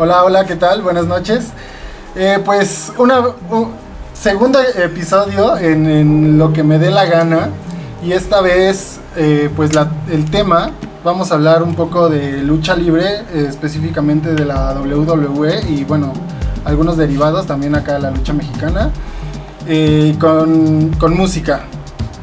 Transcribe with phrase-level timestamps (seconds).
[0.00, 0.80] Hola, hola, ¿qué tal?
[0.82, 1.48] Buenas noches.
[2.14, 3.10] Eh, pues un
[4.14, 7.48] segundo episodio en, lo que me dé la gana
[8.04, 9.72] y esta vez eh, pues
[10.08, 10.70] el tema
[11.02, 16.12] vamos a hablar un poco de lucha libre eh, específicamente de la WWE y bueno
[16.64, 18.92] algunos derivados también acá de la lucha mexicana
[19.66, 21.62] eh, con, música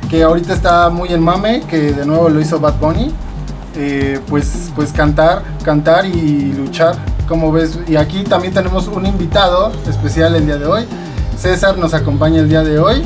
[0.09, 3.13] que ahorita está muy en mame que de nuevo lo hizo Bad Bunny
[4.29, 6.95] pues pues cantar cantar y luchar
[7.27, 10.87] como ves y aquí también tenemos un invitado especial el día de hoy
[11.37, 13.03] César nos acompaña el día de hoy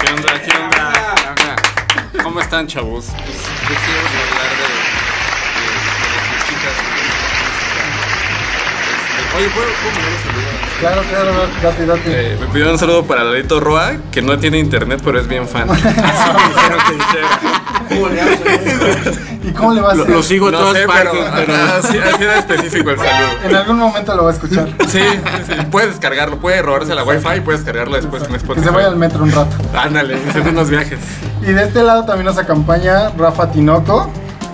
[0.00, 0.32] ¿Qué onda?
[0.44, 2.22] ¿Qué onda?
[2.22, 3.06] ¿Cómo están, chavos?
[3.06, 4.68] Pues yo quiero hablar de,
[5.58, 6.76] de, de las chicas.
[8.92, 10.71] Este, Oye, ¿puedo, puedo mandar un saludo?
[10.82, 11.30] Claro claro
[11.62, 15.18] date date Eh, me pidieron un saludo para Lalito Roa, que no tiene internet, pero
[15.20, 15.70] es bien fan.
[15.70, 15.92] Así me
[16.54, 17.28] dijeron que dijera.
[19.44, 20.14] ¿Y cómo le va a Lo, hacer?
[20.16, 23.28] lo sigo a No todas sé, partes, pero, pero, así, así era específico el saludo.
[23.44, 24.68] En algún momento lo va a escuchar.
[24.88, 25.00] Sí,
[25.46, 28.64] sí, puedes descargarlo, puede robarse la wifi y puedes descargarlo después en Que Spotify.
[28.66, 29.54] se vaya al metro un rato.
[29.76, 30.98] Ándale, hacer unos viajes.
[31.42, 34.10] Y de este lado también nos acompaña Rafa Tinoco.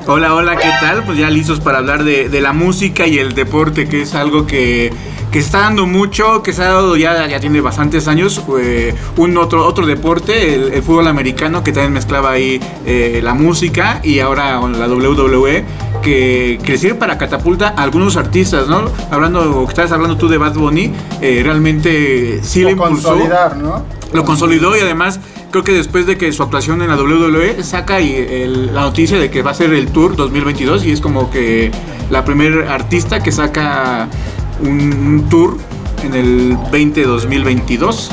[0.06, 1.04] Hola, hola, ¿qué tal?
[1.04, 4.46] Pues ya listos para hablar de, de la música y el deporte, que es algo
[4.46, 4.90] que,
[5.30, 8.42] que está dando mucho, que se ha dado ya, ya tiene bastantes años.
[8.60, 13.34] eh, un otro, otro deporte, el, el fútbol americano, que también mezclaba ahí eh, la
[13.34, 15.64] música y ahora la WWE,
[16.02, 18.84] que, que sirve para catapulta a algunos artistas, ¿no?
[19.10, 23.08] Hablando, que estabas hablando tú de Bad Bunny, eh, realmente sí le o impulsó.
[23.10, 23.84] consolidar, ¿no?
[24.12, 28.00] Lo consolidó y además creo que después de que su actuación en la WWE saca
[28.00, 31.30] y el- la noticia de que va a ser el Tour 2022 y es como
[31.30, 31.70] que
[32.08, 34.08] la primer artista que saca
[34.60, 35.56] un, un tour
[36.02, 38.10] en el 20 2022.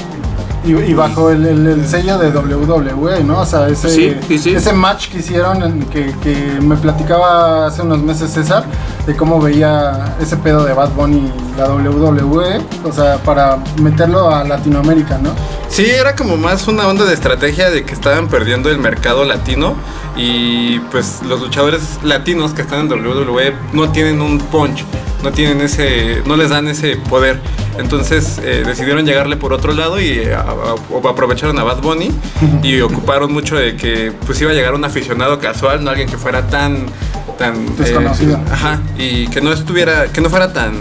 [0.65, 3.41] Y, y bajo el, el- el sello de WWE, ¿no?
[3.41, 4.49] O sea, ese, Sí, sí, sí.
[4.55, 8.63] ese match que hicieron, en que, que me platicaba hace unos meses César,
[9.05, 14.31] de cómo veía ese pedo de Bad Bunny y la WWE, o sea, para meterlo
[14.33, 15.29] a Latinoamérica, ¿no?
[15.69, 19.75] Sí, era como más una onda de estrategia de que estaban perdiendo el mercado latino
[20.17, 24.83] y pues los luchadores latinos que están en WWE no tienen un punch,
[25.23, 27.39] no tienen ese, no les dan ese poder.
[27.77, 32.09] Entonces eh, decidieron llegarle por otro lado y eh, a- a- aprovecharon a Bad Bunny
[32.63, 36.17] y ocuparon mucho de que pues iba a llegar un aficionado casual, no alguien que
[36.17, 36.85] fuera tan
[37.37, 38.39] tan eh, Desconocido.
[38.49, 40.75] ajá, y que no estuviera, que no fuera tan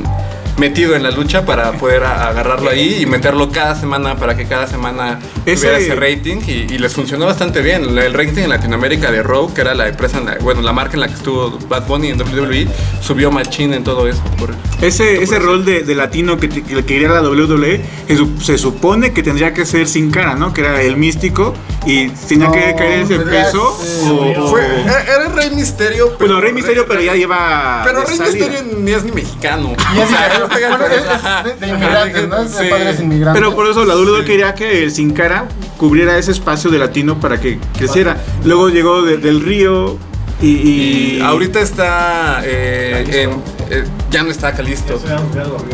[0.59, 4.67] metido en la lucha para poder agarrarlo ahí y meterlo cada semana para que cada
[4.67, 7.85] semana Ese- tuviera ese rating y, y les funcionó bastante bien.
[7.99, 10.95] El rating en Latinoamérica de Raw, que era la empresa, en la- bueno, la marca
[10.95, 12.69] en la que estuvo Bad Bunny en WWE,
[13.01, 14.23] subió machín en todo eso.
[14.39, 18.41] por- Ese, ese rol de, de latino que, que, que quería la WWE se, su-
[18.41, 20.53] se supone que tendría que ser sin cara, ¿no?
[20.53, 21.55] Que era el místico
[21.87, 23.77] y tenía que No, caer ese tendría- peso.
[23.81, 26.17] sí, o- Fue, era, era Rey Misterio.
[26.19, 27.83] bueno, Rey Misterio, pero ya lleva.
[27.85, 28.47] Pero Rey salida.
[28.47, 29.75] Misterio ni es ni mexicano.
[29.95, 31.43] Y es, O sea, bueno, es- es ajá.
[31.43, 32.43] de, de inmigrantes, ¿no?
[32.43, 33.41] Es de padres inmigrantes.
[33.43, 35.45] Pero por eso la WWE quería que el Sin Cara
[35.77, 38.17] cubriera ese espacio de latino para que creciera.
[38.45, 39.97] Luego llegó de- del Río
[40.41, 43.31] y, Y y- ahorita está eh, en,
[43.71, 45.01] eh, ya no está Calisto.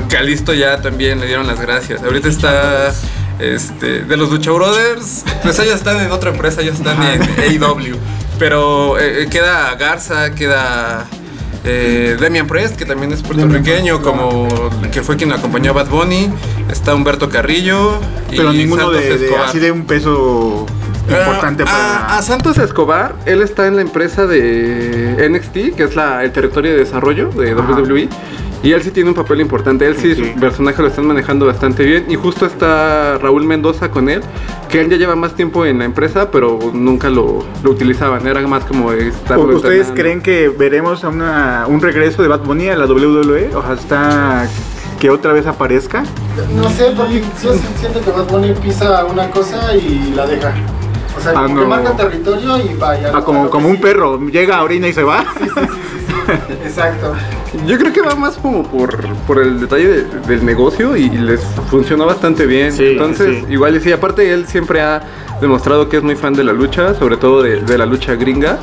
[0.08, 2.02] Calisto ya también le dieron las gracias.
[2.02, 2.92] Ahorita está
[3.38, 7.22] este de los Lucha Brothers, pues ellos están en otra empresa, ellos están en
[7.62, 7.96] AEW.
[8.38, 11.06] Pero eh, queda Garza, queda
[11.64, 14.48] eh, Demian Prest, que también es puertorriqueño, como
[14.92, 16.30] que fue quien acompañó a Bad Bunny.
[16.70, 18.00] Está Humberto Carrillo.
[18.30, 20.66] y pero ninguno de, de- así de un peso
[21.08, 22.14] importante Ah, para.
[22.14, 26.30] a, a Santos Escobar, él está en la empresa de NXT, que es la, el
[26.32, 27.60] territorio de desarrollo de Ajá.
[27.72, 28.08] WWE.
[28.62, 29.86] Y él sí tiene un papel importante.
[29.86, 30.18] Él sí, Ok.
[30.34, 32.04] su personaje lo están manejando bastante bien.
[32.10, 34.20] Y justo está Raúl Mendoza con él,
[34.68, 38.26] que él ya lleva más tiempo en la empresa, pero nunca lo, lo utilizaban.
[38.26, 39.38] Era más como estar.
[39.38, 43.54] ¿U- ¿Ustedes creen que veremos a una- un regreso de Bad Bunny a la WWE?
[43.54, 44.46] O sea, hasta
[44.98, 46.02] que otra vez aparezca.
[46.54, 50.52] No sé, porque yo siento que Bad Bunny pisa una cosa y la deja.
[51.16, 51.60] O sea, Ah, como no.
[51.62, 53.10] que marca territorio y vaya.
[53.14, 55.24] Ah, como, como un perro, llega, orina y se va.
[55.38, 56.09] Sí, sí, sí, sí, sí.
[56.64, 57.14] Exacto.
[57.66, 61.40] Yo creo que va más como por, por el detalle de- del negocio y les
[61.70, 62.72] funcionó bastante bien.
[62.72, 63.52] Sí, Entonces, sí.
[63.52, 65.02] igual y sí, aparte él siempre ha
[65.40, 68.58] demostrado que es muy fan de la lucha, sobre todo de, de la lucha gringa.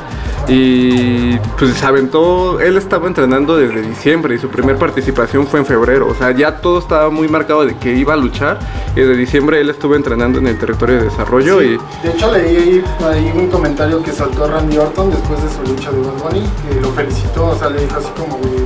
[0.48, 5.66] Y pues se aventó, él estaba entrenando desde diciembre y su primer participación fue en
[5.66, 6.08] febrero.
[6.08, 8.58] O sea, ya todo estaba muy marcado de que iba a luchar.
[8.96, 12.06] Y desde diciembre él estuvo entrenando en el territorio de desarrollo Sí, y...
[12.06, 15.90] De hecho, leí ahí, ahí un comentario que soltó Randy Orton después de su lucha
[15.90, 18.64] de Bad Bunny, que lo felicitó, o sea, le dijo así como, de,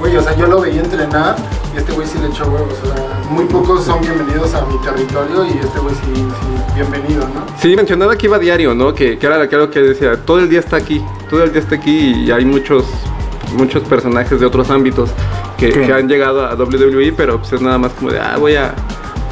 [0.00, 1.36] güey, o sea, yo lo veía entrenar
[1.74, 4.78] y este güey sí le echó huevos, o sea, muy pocos son bienvenidos a mi
[4.78, 7.44] territorio y este güey sí, sí, bienvenido, ¿no?
[7.60, 8.94] Sí, mencionaba que iba diario, ¿no?
[8.94, 11.74] Que, que era lo que decía, todo el día está aquí, todo el día está
[11.74, 12.86] aquí y hay muchos,
[13.52, 15.10] muchos personajes de otros ámbitos
[15.58, 18.56] que, que han llegado a WWE, pero pues es nada más como de, ah, voy
[18.56, 18.74] a...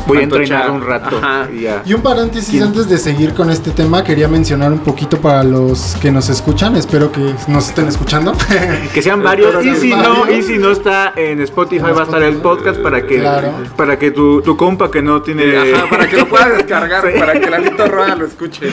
[0.09, 1.19] Voy a entrenar un rato.
[1.19, 1.49] Ajá.
[1.55, 1.83] y ya.
[1.87, 2.65] Y un paréntesis ¿Quién?
[2.65, 6.75] antes de seguir con este tema, quería mencionar un poquito para los que nos escuchan,
[6.77, 8.33] espero que nos estén escuchando.
[8.93, 9.65] Que sean varios.
[9.65, 10.39] Y si no, varios.
[10.39, 13.53] y si no está en Spotify, va a estar el podcast para que, Claro.
[13.77, 15.57] para que tu, tu compa que no tiene.
[15.57, 17.19] Ajá, para que lo pueda descargar, Sí.
[17.19, 18.69] para que Lalito Roa lo escuche.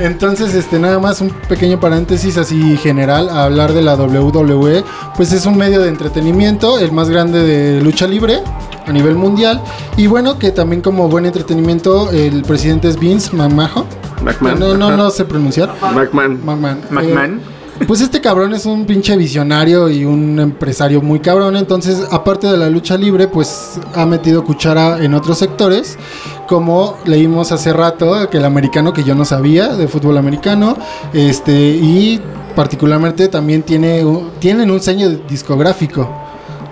[0.00, 4.84] Entonces, este, nada más un pequeño paréntesis así general a hablar de la WWE,
[5.16, 8.40] pues es un medio de entretenimiento, el más grande de lucha libre
[8.86, 9.60] a nivel mundial.
[9.96, 13.84] Y bueno, que también como buen entretenimiento, el presidente es Vince McMahon.
[14.22, 14.58] McMahon.
[14.58, 15.74] No, no, no sé pronunciar.
[15.94, 16.40] McMahon.
[16.44, 16.80] McMahon.
[16.90, 17.40] McMahon.
[17.80, 21.56] Eh, pues este cabrón es un pinche visionario y un empresario muy cabrón.
[21.56, 25.98] Entonces, aparte de la lucha libre, pues ha metido cuchara en otros sectores.
[26.46, 30.76] Como leímos hace rato, que el americano que yo no sabía, de fútbol americano.
[31.12, 32.20] Este, y
[32.54, 36.08] particularmente también tiene, un- tienen un sello discográfico.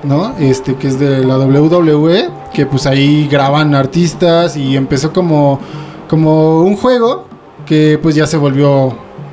[0.04, 0.34] ¿No?
[0.38, 5.60] Este que es de la WWE, que pues ahí graban artistas y empezó como
[6.08, 7.26] como un juego
[7.66, 8.92] que pues ya se volvió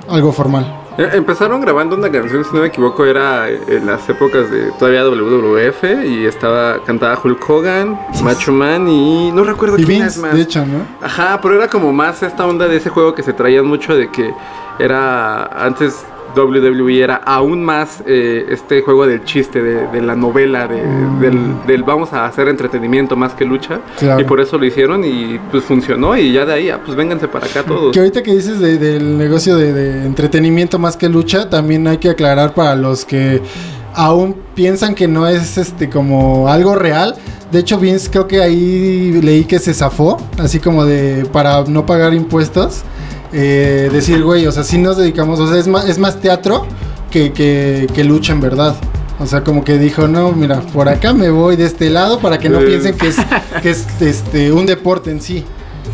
[0.09, 0.73] algo formal.
[0.99, 5.03] Eh, Empezaron grabando una canción, si no me equivoco, era en las épocas de todavía
[5.05, 10.17] WWF y estaba cantada Hulk Hogan, Macho Man y no recuerdo Y quién Vince, es
[10.17, 10.33] más.
[10.33, 10.79] de hecho, ¿no?
[11.05, 14.09] Ajá, pero era como más esta onda de ese juego que se traían mucho de
[14.09, 14.33] que
[14.79, 16.03] era antes
[16.38, 20.84] WWE era aún más eh, este juego del chiste, de, de la novela, de-
[21.19, 23.80] del, del vamos a hacer entretenimiento más que lucha.
[23.98, 24.19] Claro.
[24.22, 27.28] Y por eso lo hicieron y pues funcionó y ya de ahí, ah, pues vénganse
[27.28, 27.92] para acá todos.
[27.94, 31.98] Que ahorita que dices de- del negocio de, de entretenimiento más que lucha, también hay
[31.98, 33.42] que aclarar para los que
[33.94, 37.16] aún piensan que no es este como algo real.
[37.51, 41.86] De hecho, Vince creo que ahí leí que se zafó, así como de para no
[41.86, 42.84] pagar impuestos.
[43.33, 46.65] Eh, decir, güey, o sea, sí nos dedicamos, o sea, es más, es más teatro
[47.12, 48.75] que, que, que lucha en verdad.
[49.19, 52.38] O sea, como que dijo, no, mira, por acá me voy de este lado para
[52.38, 53.15] que no piensen que es,
[53.63, 55.44] que es este, un deporte en sí.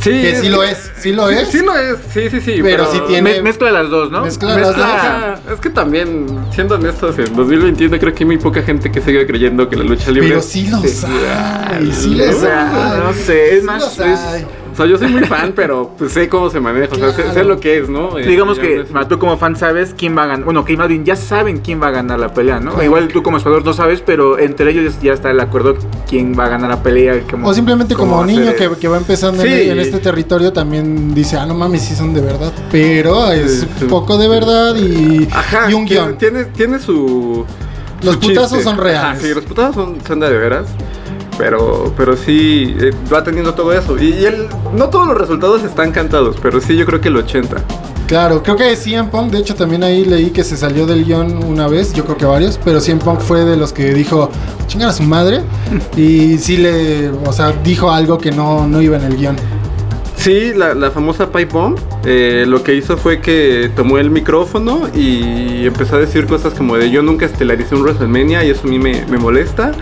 [0.02, 1.48] Sí, Que sí lo es, sí lo es.
[1.48, 2.60] Sí lo es, sí, sí, sí.
[2.62, 4.24] Pero sí tiene- Me- mezcla las dos, ¿no?
[4.26, 5.54] Mezcla las dos.
[5.54, 9.26] Es que también, siendo honestos, en 2021 creo que hay muy poca gente que sigue
[9.26, 13.00] creyendo que la lucha libre Pero sí los hay, sí O los sea, hay.
[13.00, 14.46] no sé, es Sí más, los es- hay.
[14.74, 17.44] O sea, yo soy muy fan, pero pues, sé cómo se maneja, o sea, sé,
[17.44, 18.18] lo que es, ¿no?
[18.18, 20.46] Eh, Digamos que no es- ma, tú como fan sabes quién va a ganar.
[20.46, 22.72] Bueno, que más bien ya saben quién va a ganar la pelea, ¿no?
[22.72, 22.84] Claro.
[22.86, 25.76] Igual tú como espectador no sabes, pero entre ellos ya está el acuerdo
[26.10, 27.22] quién va a ganar la pelea.
[27.30, 29.70] cómo- O simplemente como niño que, que va empezando en- Sí.
[29.70, 32.52] en, este territorio también dice, ah, no mames, sí son de verdad.
[32.72, 33.84] Pero es Sí, sí.
[33.84, 36.18] un poco de verdad y, Ajá, y un tiene, guion.
[36.18, 37.46] tiene, tiene su.
[38.02, 38.64] Los su putazos chiste.
[38.64, 39.12] son reales.
[39.12, 40.66] Ajá, sí, los putazos son, son de, de veras.
[41.38, 43.98] Pero, pero sí, eh, va teniendo todo eso.
[43.98, 47.18] Y, y el, no todos los resultados están cantados, pero sí, yo creo que el
[47.18, 47.58] 80.
[48.08, 51.44] Claro, creo que CM Punk, de hecho también ahí leí que se salió del guion
[51.46, 54.30] una vez, yo creo que varios, pero CM Punk fue de los que dijo,
[54.68, 55.42] chingar a su madre,
[55.96, 59.36] y sí le, o sea, dijo algo que no, no iba en el guion.
[60.24, 64.88] Sí, la, la famosa Pipe Bomb, eh, lo que hizo fue que tomó el micrófono
[64.96, 68.70] y empezó a decir cosas como de yo nunca estelaricé un WrestleMania y eso a
[68.70, 69.74] mí me, me molesta.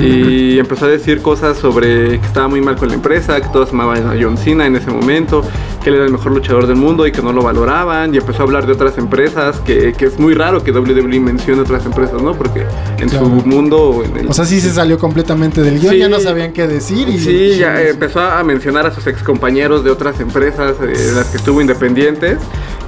[0.00, 3.70] y empezó a decir cosas sobre que estaba muy mal con la empresa, que todos
[3.70, 5.44] amaban a John Cena en ese momento,
[5.84, 8.12] que él era el mejor luchador del mundo y que no lo valoraban.
[8.14, 11.60] Y empezó a hablar de otras empresas, que, que es muy raro que WWE mencione
[11.60, 12.32] otras empresas, ¿no?
[12.34, 12.66] Porque
[12.98, 13.26] en Claro.
[13.26, 14.02] su mundo...
[14.04, 15.98] En el, O sea, sí se salió completamente del guion, Sí.
[16.00, 17.08] ya no sabían qué decir.
[17.08, 21.12] Y, Sí, ya empezó a mencionar a sus ex compañeros de otras empresas, eh, de
[21.12, 22.38] las que estuvo independientes.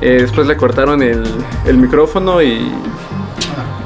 [0.01, 1.23] Eh, después le cortaron el,
[1.67, 2.73] el micrófono y.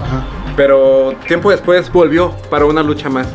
[0.04, 0.24] Ajá.
[0.56, 3.26] Pero tiempo después volvió para una lucha más.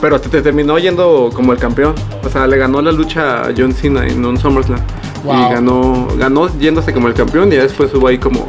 [0.00, 1.94] Pero te, te terminó yendo como el campeón.
[2.24, 4.78] O sea, le ganó la lucha a John Cena en un SummerSlam.
[5.24, 5.34] Wow.
[5.34, 7.52] Y ganó, ganó yéndose como el campeón.
[7.52, 8.46] Y después hubo ahí como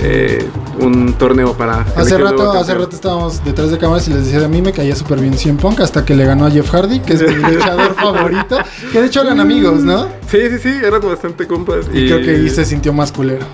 [0.00, 0.48] eh,
[0.80, 1.80] un torneo para.
[1.96, 4.94] Hace rato, hace rato estábamos detrás de cámaras y les decía a mí me caía
[4.94, 7.94] súper bien CM Punk hasta que le ganó a Jeff Hardy, que es mi luchador
[7.94, 8.58] favorito,
[8.92, 10.08] que de hecho eran amigos, ¿no?
[10.30, 11.86] Sí, sí, sí, eran bastante compas.
[11.92, 13.44] Y, creo que ahí se sintió más culero.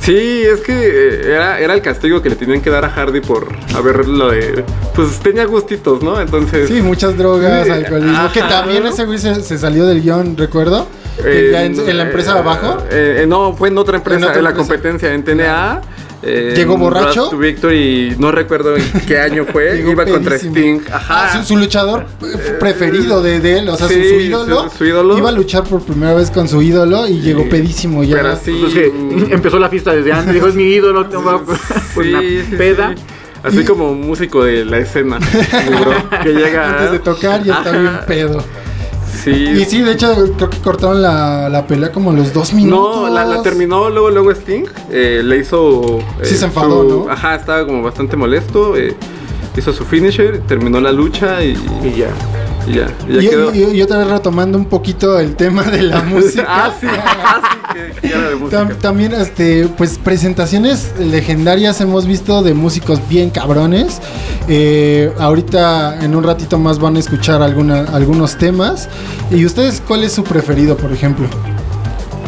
[0.00, 3.20] Sí, es que eh, era, era el castigo que le tenían que dar a Hardy
[3.20, 4.62] por haberlo de...
[4.94, 6.20] Pues tenía gustitos, ¿no?
[6.20, 6.68] Entonces...
[6.68, 10.86] Sí, muchas drogas, alcoholismo, que también ese güey se, se salió del guion, recuerdo,
[11.52, 12.78] ya en, en la empresa de abajo.
[12.90, 14.68] eh, eh, no, fue en otra empresa, en, otra la empresa.
[14.72, 15.80] competencia, en TNA.
[16.22, 17.28] eh, ¿Llegó borracho?
[17.28, 19.72] To Victory, no recuerdo en qué año fue.
[19.76, 20.36] Llegó iba contra.
[20.36, 20.80] Sting.
[20.90, 21.38] Ah, Ajá.
[21.42, 24.78] su, su luchador eh, preferido de, de él, o sea, su- Sí, su, ídolo, su-
[24.78, 25.18] su ídolo.
[25.18, 28.16] Iba a luchar por primera vez con su ídolo y llegó pedísimo ya.
[28.16, 28.56] Pero sí.
[28.60, 28.86] Pues que
[29.34, 32.20] empezó la fiesta desde antes, dijo es mi ídolo, te voy a- por una
[32.58, 32.94] peda.
[32.96, 33.02] sí.
[33.44, 35.18] Así como músico de la escena,
[35.82, 38.42] bro, que llega Antes de tocar ya está bien pedo.
[39.24, 39.30] Sí.
[39.30, 43.08] Y sí, de hecho, creo que cortaron la, la pelea como a los dos minutos.
[43.08, 44.64] No, la, la terminó luego luego Sting.
[44.90, 45.98] eh, le hizo.
[46.20, 47.10] eh, Sí se enfadó, su- ¿no?
[47.10, 48.76] Ajá, estaba como bastante molesto.
[48.76, 48.94] eh,
[49.56, 51.52] hizo su finisher, terminó la lucha y,
[51.84, 52.08] Y ya.
[52.66, 52.86] Y ya.
[53.08, 53.54] y ya Y, quedó.
[53.54, 56.44] y- y otra vez retomando un poquito el tema de la música.
[56.48, 58.62] ah, sí, ah, sí, que, que era de música.
[58.62, 64.00] Tam- también, este, pues presentaciones legendarias hemos visto de músicos bien cabrones.
[64.48, 68.88] Eh, ahorita en un ratito más van a escuchar alguna, algunos temas.
[69.30, 71.26] ¿Y ustedes cuál es su preferido, por ejemplo?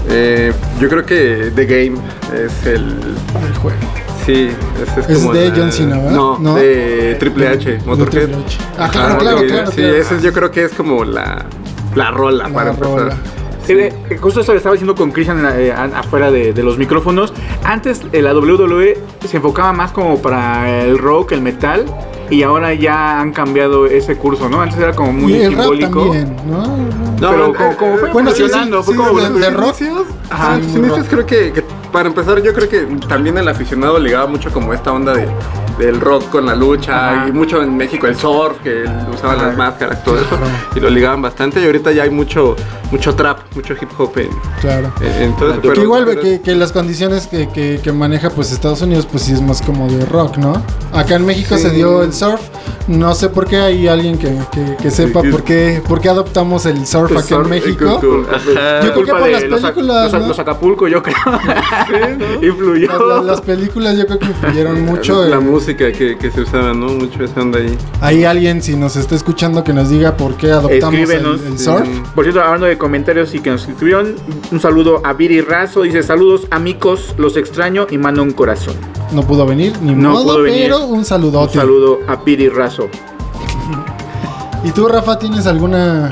[0.08, 1.98] Eh, yo creo que The Game
[2.32, 2.84] es el.
[3.46, 3.78] El juego.
[4.26, 4.50] Sí,
[4.83, 6.11] ese es, Es como de la- John Cena, ¿verdad?
[6.11, 6.54] No, No.
[6.56, 8.25] de Triple H, Motorhead.
[8.28, 8.59] Triple H.
[8.78, 9.95] Ah, claro, claro, claro, Sí, claro.
[9.97, 11.47] ese yo creo que es como la,
[11.95, 12.97] la rola La para empezar.
[12.99, 13.16] rola.
[13.68, 17.33] Eh, eh, justo esto lo estaba diciendo con Christian eh, afuera de, de los micrófonos.
[17.64, 18.97] Antes eh, la WWE
[19.28, 21.85] se enfocaba más como para el rock, el metal.
[22.28, 24.61] Y ahora ya han cambiado ese curso, ¿no?
[24.61, 26.02] Antes era como muy y el rap simbólico.
[26.02, 26.66] también, ¿no?
[26.66, 28.50] No, Pero como, como fue bueno, sí, sí,
[28.83, 29.76] fue sí, como de- de rock.
[30.28, 31.62] Ajá, sí, creo que, que
[31.96, 35.26] para empezar yo creo que también el aficionado ligaba mucho como esta onda de,
[35.78, 37.28] del rock con la lucha Ajá.
[37.28, 39.47] y mucho en México el surf que usaban Ajá.
[39.49, 40.47] las máscaras todo eso Claro.
[40.75, 42.56] y lo ligaban bastante y ahorita ya hay mucho
[42.90, 44.28] mucho trap mucho hip hop en,
[44.61, 44.92] Claro.
[45.00, 47.92] en- en todo eso, Que pero- igual pero- que, que las condiciones que, que- que
[47.92, 50.62] maneja pues Estados Unidos pues sí es más como de rock, ¿no?
[50.92, 51.62] Acá en México Sí.
[51.64, 52.40] se dio el surf,
[52.88, 56.09] no sé por qué hay alguien que, que- que sepa que- por qué, por qué
[56.09, 57.99] adoptamos el surf El acá en surf, México.
[58.00, 58.37] Cultura.
[58.37, 58.80] Ajá.
[58.87, 60.28] Yo creo que por las películas, los- ¿no?
[60.28, 61.16] los Acapulco, yo creo.
[62.42, 62.88] Influyó.
[62.88, 65.25] Las, las- las películas yo creo que influyeron mucho.
[65.26, 68.94] la música que, que se usaba no mucho esa onda ahí Hay alguien si nos
[68.94, 71.87] está escuchando que nos diga por qué adoptamos el, surf.
[71.87, 72.02] Sí.
[72.14, 74.14] Por cierto, hablando de comentarios y que nos escribieron,
[74.52, 75.82] un saludo a Viri Razo.
[75.82, 78.75] Dice: Saludos, amigos, los extraño y manda un corazón.
[79.12, 80.62] No pudo venir, ni No modo, pudo venir.
[80.64, 81.54] pero un Un saludote.
[81.54, 82.88] saludo a Viri Razo.
[84.64, 86.11] ¿Y tú, Rafa, tienes alguna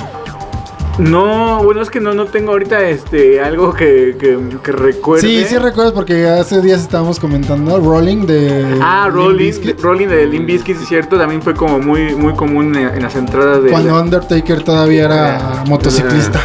[0.99, 5.23] No, bueno, es que no, no tengo ahorita este algo que, que, que recuerde.
[5.27, 9.53] Sí, sí recuerdas porque hace días estábamos comentando Rolling de Ah, Rolling.
[9.83, 13.17] Rolling de Limp Bizkit, es cierto, también fue como muy, muy común en, en las
[13.17, 13.71] entradas de.
[13.71, 16.41] Cuando Undertaker todavía era motociclista.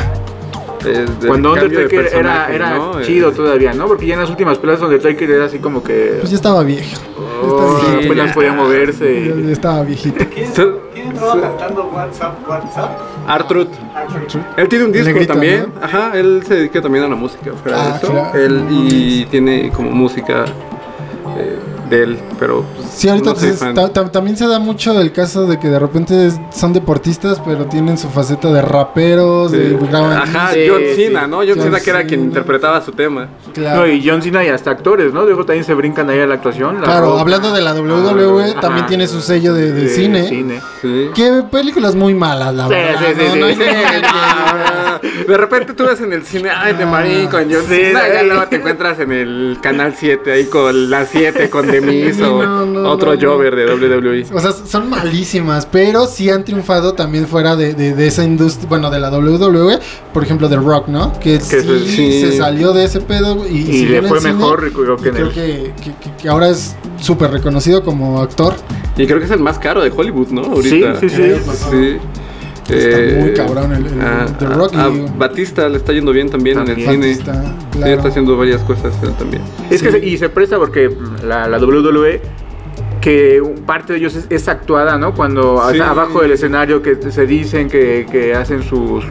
[0.86, 3.02] Eh, Cuando Undertaker era, era ¿no?
[3.02, 3.86] chido Eh, todavía, ¿no?
[3.86, 6.16] Porque ya en las últimas peleas Undertaker era así como que.
[6.22, 6.88] Pues ya estaba viejo.
[7.44, 8.14] oh, estaba viejito.
[8.14, 9.34] apenas podía Ya, moverse.
[9.46, 10.26] ya estaba viejito.
[10.34, 12.92] ¿Quién estaba cantando WhatsApp, WhatsApp?
[13.30, 13.70] Artruth.
[14.58, 15.68] Él tiene un disco negrito, también.
[15.80, 15.86] ¿no?
[15.86, 17.52] Ajá, él se dedica también a la música.
[17.62, 18.12] Fuera Ah, de eso.
[18.12, 18.38] claro.
[18.40, 20.46] Él y tiene como música
[21.38, 21.60] eh,
[21.90, 25.48] de él, pero pues, Sí, ahorita no ta- ta- también se da mucho el caso
[25.48, 29.78] de que de repente es- son deportistas, pero tienen su faceta de raperos, de Sí.
[29.90, 30.96] graban Ajá, Sí, John sí.
[31.06, 31.38] Cena, ¿no?
[31.38, 33.28] John John Cena que era quien interpretaba su tema.
[33.54, 33.82] claro.
[33.82, 35.24] No, y John Cena y hasta actores, ¿no?
[35.24, 36.76] Luego también se brincan ahí a la actuación.
[36.80, 37.20] la Claro, Rock.
[37.20, 38.60] hablando de la WWE, Ajá.
[38.62, 40.28] también tiene su sello de, de De cine.
[40.28, 40.62] cine.
[40.82, 41.10] Sí.
[41.16, 43.00] Que películas muy malas, la Sí, verdad.
[43.00, 43.60] sí, sí, no, sí, no hay sí.
[43.60, 47.64] nada que- Ah, De repente tú ves en el cine, ay, de marín con John
[47.68, 48.26] Sí, Cena, y sí.
[48.28, 52.44] luego te encuentras en el canal 7 ahí con la 7 con Demis Sí, o
[52.44, 53.30] no, no, otro no, no.
[53.32, 54.26] Jover de WWE.
[54.34, 58.68] O sea, son malísimas, pero sí han triunfado también fuera de, de- de esa industria,
[58.70, 59.80] bueno, de la WWE,
[60.14, 61.14] por ejemplo, de Rock, ¿no?
[61.20, 65.16] Que, sí, se salió de ese pedo y, le fue cine, mejor, creo que en
[65.16, 68.54] creo el- que, que- que- que ahora es súper reconocido como actor.
[68.98, 70.42] Y creo que es el más caro de Hollywood, ¿no?
[70.44, 71.00] Ahorita.
[71.00, 71.52] Sí, sí, sí.
[71.72, 71.98] Sí.
[72.78, 76.12] Está muy cabrón el- el- a- The Rock a- y- a Batista le está yendo
[76.12, 76.98] bien también, en el cine.
[76.98, 77.94] Batista, Sí, claro.
[77.94, 79.42] está haciendo varias cosas él también.
[79.70, 80.90] Es que se- y se presta porque
[81.26, 82.22] la, la WWE
[83.02, 85.14] que parte de ellos es, es actuada, ¿no?
[85.14, 85.78] Cuando o Sí.
[85.78, 89.06] sea, abajo del escenario que se dicen que, que hacen sus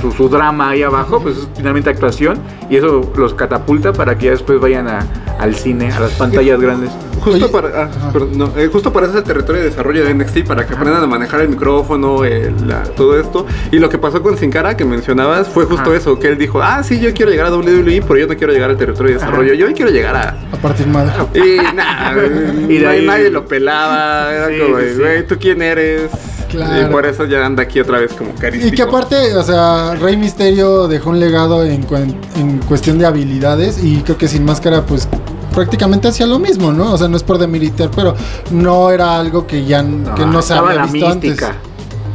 [0.00, 2.38] su, su drama ahí abajo, pues es finalmente actuación
[2.70, 5.06] y eso los catapulta para que ya después vayan a-
[5.38, 6.90] al cine, a las pantallas grandes.
[7.20, 10.44] Justo Oye, para, ah, perdón, no, eh, justo para ese territorio de desarrollo de NXT,
[10.46, 13.44] para que aprendan a manejar el micrófono, eh, la- todo esto.
[13.72, 15.96] Y lo que pasó con Sin Cara, que mencionabas, fue justo Ajá.
[15.96, 18.52] eso, que él dijo, ah, sí, yo quiero llegar a WWE, pero yo no quiero
[18.52, 20.28] llegar al territorio de desarrollo, yo quiero llegar a...
[20.52, 21.12] A partir madre.
[21.34, 22.14] Y nada,
[22.68, 24.98] Y de ahí- nadie lo pelaba, era Sí, como, sí, sí.
[25.00, 26.10] güey, ¿tú quién eres?
[26.48, 26.88] Claro.
[26.88, 28.74] Y por eso ya anda aquí otra vez como carístico.
[28.74, 31.86] Y que aparte, o sea, Rey Misterio dejó un legado en,
[32.36, 35.08] en cuestión de habilidades y creo que sin máscara, pues
[35.54, 36.92] prácticamente hacía lo mismo, ¿no?
[36.92, 38.14] O sea, no es por demeritar, pero
[38.50, 39.84] no era algo que ya
[40.16, 41.48] que no se había visto mística.
[41.48, 41.68] antes.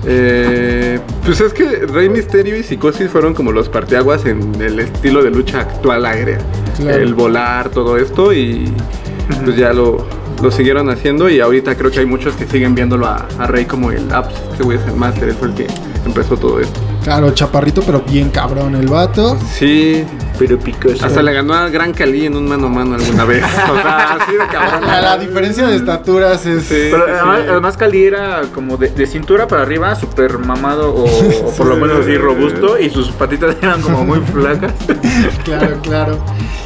[0.05, 5.23] Eh, pues es que Rey Misterio y Psicosis fueron como los parteaguas en el estilo
[5.23, 6.39] de lucha actual aérea.
[6.77, 7.01] Claro.
[7.01, 8.71] El volar, todo esto y
[9.43, 10.05] pues ya lo,
[10.43, 13.63] lo siguieron haciendo y ahorita creo que hay muchos que siguen viéndolo a, a Rey
[13.63, 15.67] como el ah, pues, ese güey es el máster, fue el que
[16.05, 16.81] empezó todo esto.
[17.01, 19.37] Claro, chaparrito, pero bien cabrón el vato.
[19.53, 20.03] Sí,
[20.39, 21.05] Pero picoso.
[21.05, 23.43] hasta le ganó a Gran Cali en un mano a mano alguna vez.
[23.43, 24.81] O sea, así de cabrón.
[24.87, 26.63] La, la diferencia de estaturas es.
[26.63, 26.89] Sí.
[26.91, 31.51] Pero además, además Cali era como de, de cintura para arriba, súper mamado o, o
[31.55, 34.73] por lo menos así robusto y sus patitas eran como muy flacas.
[35.45, 36.17] Claro, claro.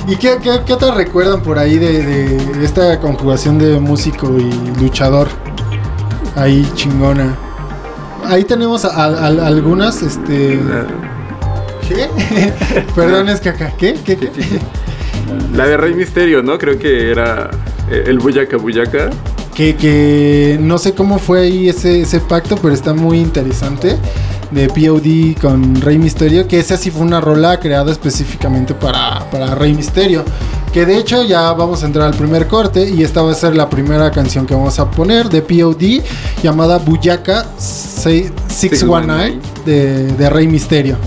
[0.08, 4.80] ¿Y qué, qué, qué otras recuerdan por ahí de, de esta conjugación de músico y
[4.82, 5.28] luchador?
[6.36, 7.36] ahí chingona.
[8.26, 10.60] Ahí tenemos a- a- a- algunas, este...
[11.88, 12.10] ¿Qué?
[12.96, 13.96] Perdón, es que acá, ¿qué?
[14.06, 14.18] ¿Qué?
[14.18, 14.30] qué?
[15.54, 16.58] La de Rey Misterio, ¿no?
[16.58, 17.50] Creo que era
[17.90, 19.10] eh, el Buyaca Buyaca.
[19.56, 23.98] que, que no sé cómo fue ahí ese, ese pacto, pero está muy interesante.
[24.52, 29.56] De POD con Rey Misterio, que esa sí fue una rola creada específicamente para, para
[29.56, 30.24] Rey Misterio.
[30.72, 33.58] Que de hecho ya vamos a entrar al primer corte y esta va a ser
[33.58, 36.02] la primera canción que vamos a poner de POD
[36.42, 40.98] llamada Buyaka 619 de, de Rey Misterio.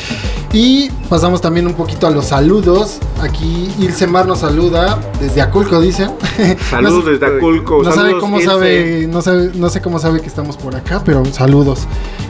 [0.55, 2.99] Y pasamos también un poquito a los saludos.
[3.23, 6.11] Aquí Ilse Mar nos saluda desde Aculco, dice.
[6.71, 7.79] Saludos desde Aculco.
[7.83, 8.47] No sabe saludos, cómo Ilse.
[8.51, 11.87] sabe, no sabe, no sé cómo sabe que estamos por acá, pero saludos.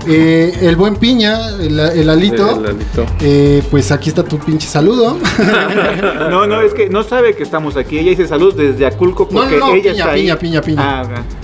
[0.07, 2.59] Eh, el buen piña, el, el alito.
[2.61, 3.07] El Alito.
[3.21, 5.17] eh, pues aquí está tu pinche saludo.
[6.31, 7.99] No, no, es que no sabe que estamos aquí.
[7.99, 10.23] Ella dice salud desde Aculco No, porque no, no, ella piña, está ahí.
[10.23, 11.01] piña, piña, piña.
[11.01, 11.42] Ah, ok.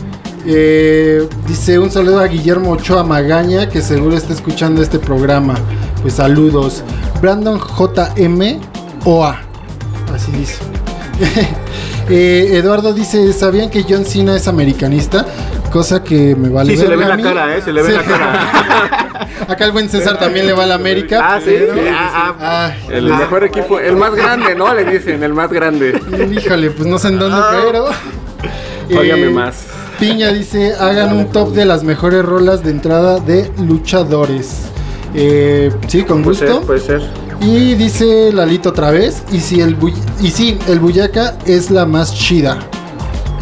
[0.50, 5.54] Eh, dice un saludo a Guillermo Ochoa Magaña, que seguro está escuchando este programa.
[6.00, 6.82] Pues saludos.
[7.20, 8.58] Brandon JM
[9.04, 9.40] OA.
[10.14, 10.56] Así dice.
[12.10, 15.26] Eh, Eduardo dice, ¿sabían que John Cena es americanista?
[15.70, 16.70] cosa que me vale.
[16.72, 17.22] Sí, se le ve la mí.
[17.22, 17.60] cara, ¿eh?
[17.60, 17.96] Se le ve Sí.
[17.96, 19.28] la cara.
[19.48, 21.20] Acá el buen César también le va a la América.
[21.22, 22.72] Ah, sí, pero- sí, ah, ah.
[22.90, 24.72] El mejor equipo, el más grande, ¿no?
[24.72, 26.00] Le dicen, el más grande.
[26.32, 27.38] híjole, pues no sé en dónde,
[27.70, 27.88] pero.
[28.98, 29.66] Óigame Eh, más.
[29.98, 34.62] Piña dice: hagan un top de las mejores rolas de entrada de luchadores.
[35.14, 36.66] Eh, sí, con Puede ser, gusto.
[36.66, 37.02] puede ser.
[37.40, 39.22] Y dice Lalito otra vez.
[39.32, 39.76] Y si el
[40.20, 42.58] y sí, el Buyaca es la más chida.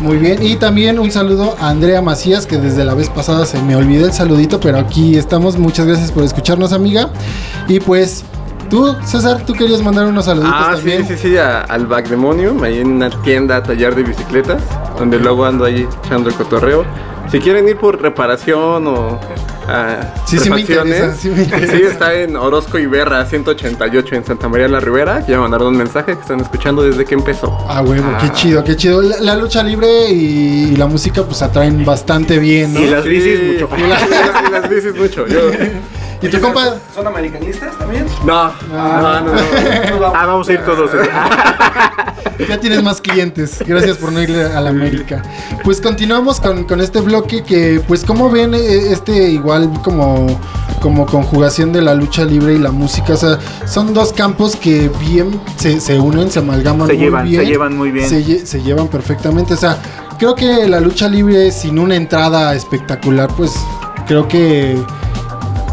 [0.01, 0.43] Muy bien.
[0.43, 4.05] Y también un saludo a Andrea Macías, que desde la vez pasada se me olvidó
[4.07, 5.59] el saludito, pero aquí estamos.
[5.59, 7.11] Muchas gracias por escucharnos, amiga.
[7.67, 8.25] Y pues,
[8.67, 11.07] tú, César, tú querías mandar unos saluditos Ah, sí, también.
[11.09, 14.63] sí, sí, a- al Backdemonium, ahí en una tienda, taller de bicicletas,
[14.99, 16.85] donde luego ando ahí echando el cotorreo.
[17.31, 19.19] Si quieren ir por reparación o
[19.67, 21.73] ah, Sí, sí me interesa, sí me interesa.
[21.77, 25.27] sí, está en Orozco y Berra 188 en Santa María la Ribera.
[25.27, 27.59] que Ya me mandaron un mensaje que están escuchando desde que empezó.
[27.69, 29.03] Ah, huevo, qué chido, qué chido.
[29.03, 32.79] La, la lucha libre y, y la música pues atraen bastante bien, ¿no?
[32.81, 33.69] Y las bicis mucho.
[33.77, 34.03] Y las,
[34.49, 35.27] y las bicis mucho.
[35.27, 35.41] Yo,
[36.23, 36.77] ¿Y tu compa?
[36.95, 38.07] ¿Son americanistas también?
[38.25, 40.07] no, no, no, no.
[40.15, 40.91] Ah, vamos a ir todos.
[42.49, 43.61] Ya tienes más clientes.
[43.67, 45.23] Gracias por no irle a la América.
[45.65, 50.27] Pues continuamos con, con este bloque que, pues, ¿cómo ven eh, este igual como,
[50.83, 53.15] como conjugación de la lucha libre y la música?
[53.15, 57.25] O sea, son dos campos que bien se, se unen, se amalgaman Se muy llevan,
[57.27, 57.41] bien.
[57.43, 58.07] se llevan muy bien.
[58.09, 59.55] Se, lle- se llevan perfectamente.
[59.55, 59.79] O sea,
[60.19, 63.53] creo que la lucha libre sin una entrada espectacular, pues,
[64.07, 64.77] creo que...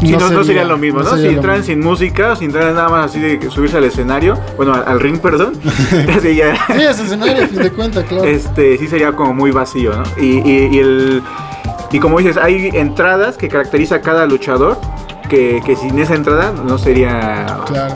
[0.04, 1.16] Sí, no, no sería lo mismo, ¿no?
[1.16, 1.62] Si mismo.
[1.62, 5.18] sin música, sin entrar nada más así de subirse al escenario, bueno, al, al ring,
[5.18, 5.54] perdón.
[6.22, 8.24] Sí, es escenario, a fin de cuentas, claro.
[8.24, 10.02] este sí sería como muy vacío, ¿no?
[10.22, 11.22] Y, y- y el
[11.92, 14.78] y como dices, hay entradas que caracteriza a cada luchador
[15.28, 17.94] que, que sin esa entrada no sería Claro.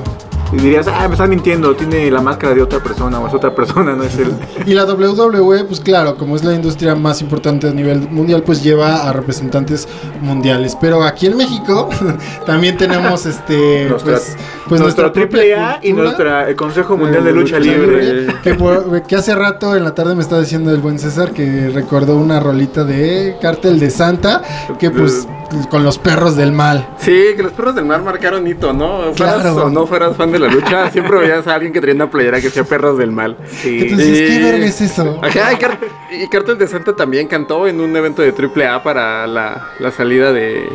[0.52, 3.54] Y dirías, ah, me están mintiendo, tiene la máscara de otra persona o es otra
[3.54, 4.32] persona, no es el
[4.66, 8.62] Y la WWE, pues claro, como es la industria más importante a nivel mundial, pues
[8.62, 9.86] lleva a representantes
[10.22, 10.76] mundiales.
[10.80, 11.88] Pero aquí en México
[12.46, 14.36] también tenemos este pues,
[14.68, 18.02] pues nuestro propia triple A y nuestra el Consejo Mundial de Eh, Lucha lucha Libre.
[18.14, 18.34] libre.
[18.42, 21.70] Que, por- que hace rato en la tarde me estaba diciendo el buen César que
[21.74, 24.42] recordó una rolita de Cártel de Santa,
[24.78, 25.26] que pues
[25.70, 26.86] con los perros del mal.
[26.98, 29.14] Sí, que los perros del mar marcaron hito, ¿no?
[29.14, 29.64] Fueras Claro.
[29.64, 32.38] o no fueras fan de la lucha, siempre veías a alguien que traía una playera
[32.38, 33.36] que decía perros del mal.
[33.48, 33.78] Sí.
[33.82, 35.18] Entonces, ¿qué Y- verga es eso?
[35.22, 35.78] Ajá, y, Car-
[36.10, 40.32] y Cartel de Santa también cantó en un evento de AAA para la, la salida
[40.34, 40.68] de,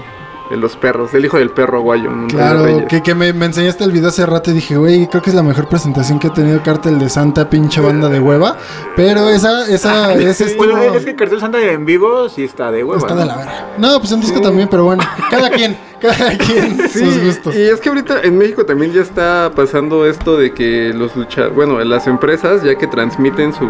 [0.53, 2.11] de los perros, del hijo del perro guayo.
[2.29, 5.31] Claro, que, que me, me enseñaste el video hace rato y dije, güey, creo que
[5.31, 8.55] es la mejor presentación que ha tenido Cártel de Santa, pinche banda de hueva.
[8.95, 10.71] Pero esa, esa, esa estuvo...
[10.71, 12.99] Bueno, es que Cartel Santa en vivo sí está de hueva.
[12.99, 13.67] Está de la verga.
[13.79, 17.55] No, pues en disco también, pero bueno, cada quien, cada quien Sí, sus gustos.
[17.55, 21.55] y es que ahorita en México también ya está pasando esto de que los luchadores,
[21.55, 23.69] bueno, las empresas ya que transmiten sus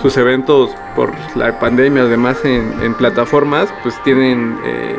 [0.00, 4.96] sus eventos por la pandemia, además en, en plataformas, pues tienen eh,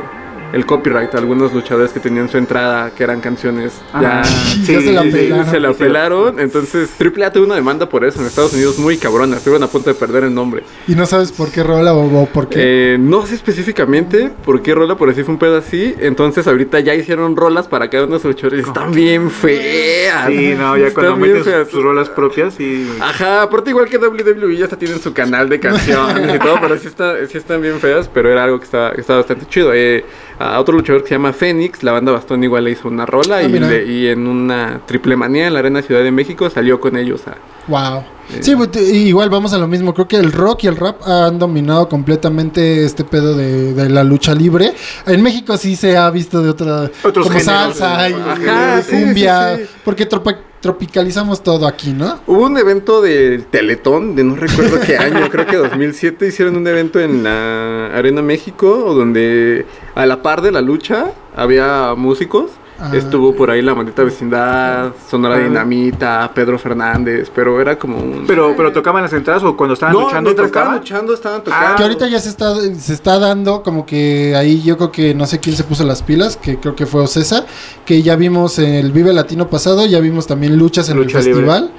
[0.53, 1.13] el copyright.
[1.15, 4.23] Algunos luchadores que tenían su entrada, que eran canciones, ya, Ah,
[4.67, 5.49] Ya se la sí, pelaron.
[5.51, 6.39] se la pelaron.
[6.39, 9.37] Entonces, AAA tuvo una demanda por eso en Estados Unidos muy cabrona.
[9.37, 10.63] Estuvieron a punto de perder el nombre.
[10.87, 12.93] Y no sabes por qué rola o, por qué.
[12.93, 15.95] Eh, no sé específicamente por qué rola, por así fue un pedo así.
[15.99, 18.65] Entonces ahorita ya hicieron rolas para cada uno de sus luchadores.
[18.67, 20.27] Están bien feas.
[20.27, 24.55] Sí, no, ya cuando meten sus, sus rolas propias y Ajá, aparte igual que WWE
[24.57, 27.79] ya hasta tienen su canal de canciones y todo, pero sí, está, sí están bien
[27.79, 29.73] feas, pero era algo que estaba, que estaba bastante chido.
[29.73, 30.03] Eh,
[30.39, 33.37] a otro luchador que se llama Fénix, la banda Bastón igual le hizo una rola
[33.37, 36.79] Ah, y, le- y en una triple manía en la Arena Ciudad de México salió
[36.79, 37.35] con ellos a...
[37.67, 38.03] Wow.
[38.41, 39.93] Sí, pues, igual vamos a lo mismo.
[39.93, 44.03] Creo que el rock y el rap han dominado completamente este pedo de, de la
[44.03, 44.73] lucha libre.
[45.05, 46.89] En México sí se ha visto de otra.
[47.03, 47.45] Otros como géneros.
[47.77, 49.55] salsa y Ajá, y sí, cumbia.
[49.57, 49.69] sí, sí.
[49.83, 52.19] Porque tropa- tropicalizamos todo aquí, ¿no?
[52.27, 56.67] Hubo un evento de Teletón, de no recuerdo qué año, creo que 2007, hicieron un
[56.67, 59.65] evento en la Arena México, donde
[59.95, 62.51] a la par de la lucha había músicos.
[62.81, 62.91] Ah.
[62.95, 65.39] Estuvo por ahí la maldita vecindad, Sonora Ah.
[65.39, 68.23] Dinamita, Pedro Fernández, pero era como un...
[68.25, 70.79] pero pero tocaban las entradas o cuando estaban no, luchando mientras estaban tocaban.
[70.81, 71.67] luchando, estaban tocando.
[71.67, 75.13] Ah, Que ahorita ya se está, se está dando como que ahí yo creo que
[75.13, 77.45] no sé quién se puso las pilas, que creo que fue Ocesa,
[77.85, 81.41] que ya vimos el Vive Latino pasado, ya vimos también luchas en Lucha el libre.
[81.41, 81.71] festival.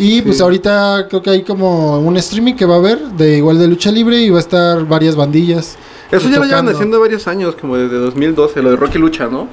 [0.00, 3.58] Y pues ahorita creo que hay como un streaming que va a haber de igual
[3.58, 5.76] de lucha libre y va a estar varias bandillas.
[6.10, 6.70] Eso ya lo llevan tocando.
[6.72, 9.48] haciendo varios años, como desde 2012, lo de Rocky Lucha, ¿no?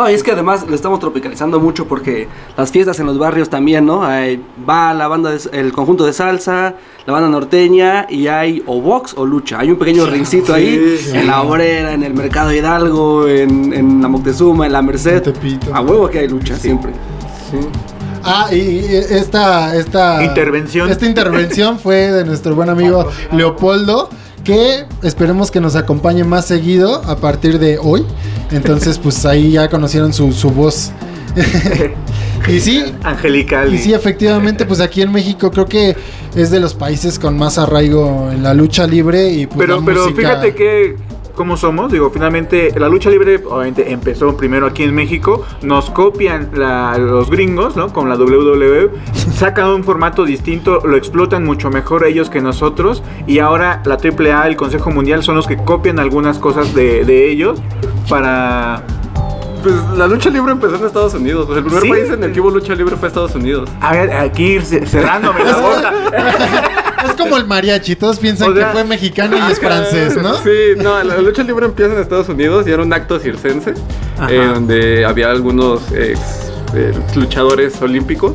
[0.00, 3.50] No, y es que además lo estamos tropicalizando mucho porque las fiestas en los barrios
[3.50, 4.02] también, ¿no?
[4.02, 8.80] Hay- va la banda, de- el conjunto de salsa, la banda norteña y hay o
[8.80, 9.58] box o lucha.
[9.60, 11.10] Hay un pequeño rincito ahí sí.
[11.14, 15.20] en la obrera, en el mercado Hidalgo, en, en la Moctezuma, en la Merced.
[15.22, 15.74] Tepito.
[15.74, 16.92] A huevo que hay lucha siempre.
[17.50, 17.58] Sí.
[18.24, 20.88] Ah, y, y esta, esta Intervención.
[20.90, 24.08] Esta intervención fue de nuestro buen amigo Leopoldo,
[24.44, 28.04] que esperemos que nos acompañe más seguido a partir de hoy.
[28.50, 30.90] Entonces, pues ahí ya conocieron su, su voz.
[32.48, 33.72] y sí, Angelical.
[33.72, 35.96] y sí, efectivamente, pues aquí en México creo que
[36.34, 39.84] es de los países con más arraigo en la lucha libre y pues Pero, la
[39.86, 40.96] pero música- fíjate que
[41.34, 46.50] cómo somos, digo, finalmente la lucha libre obviamente empezó primero aquí en México, nos copian
[46.54, 47.92] la- los gringos, ¿no?
[47.92, 48.90] Con la WWE,
[49.34, 54.46] sacan un formato distinto, lo explotan mucho mejor ellos que nosotros y ahora la AAA,
[54.48, 57.60] el Consejo Mundial son los que copian algunas cosas de, de ellos
[58.08, 58.82] para...
[59.62, 61.46] Pues la lucha libre empezó en Estados Unidos.
[61.46, 61.88] Sea, el primer ¿Sí?
[61.90, 63.68] país en el que hubo lucha libre fue Estados Unidos.
[63.82, 65.92] A ver, aquí cerrándome la boca.
[67.06, 70.34] Es como el mariachi, todos piensan O sea, que fue mexicano y es francés, ¿no?
[70.34, 73.74] Sí, no, la lucha libre empieza en Estados Unidos y era un acto circense,
[74.28, 76.18] eh, donde había algunos ex,
[76.74, 78.32] eh, luchadores olímpicos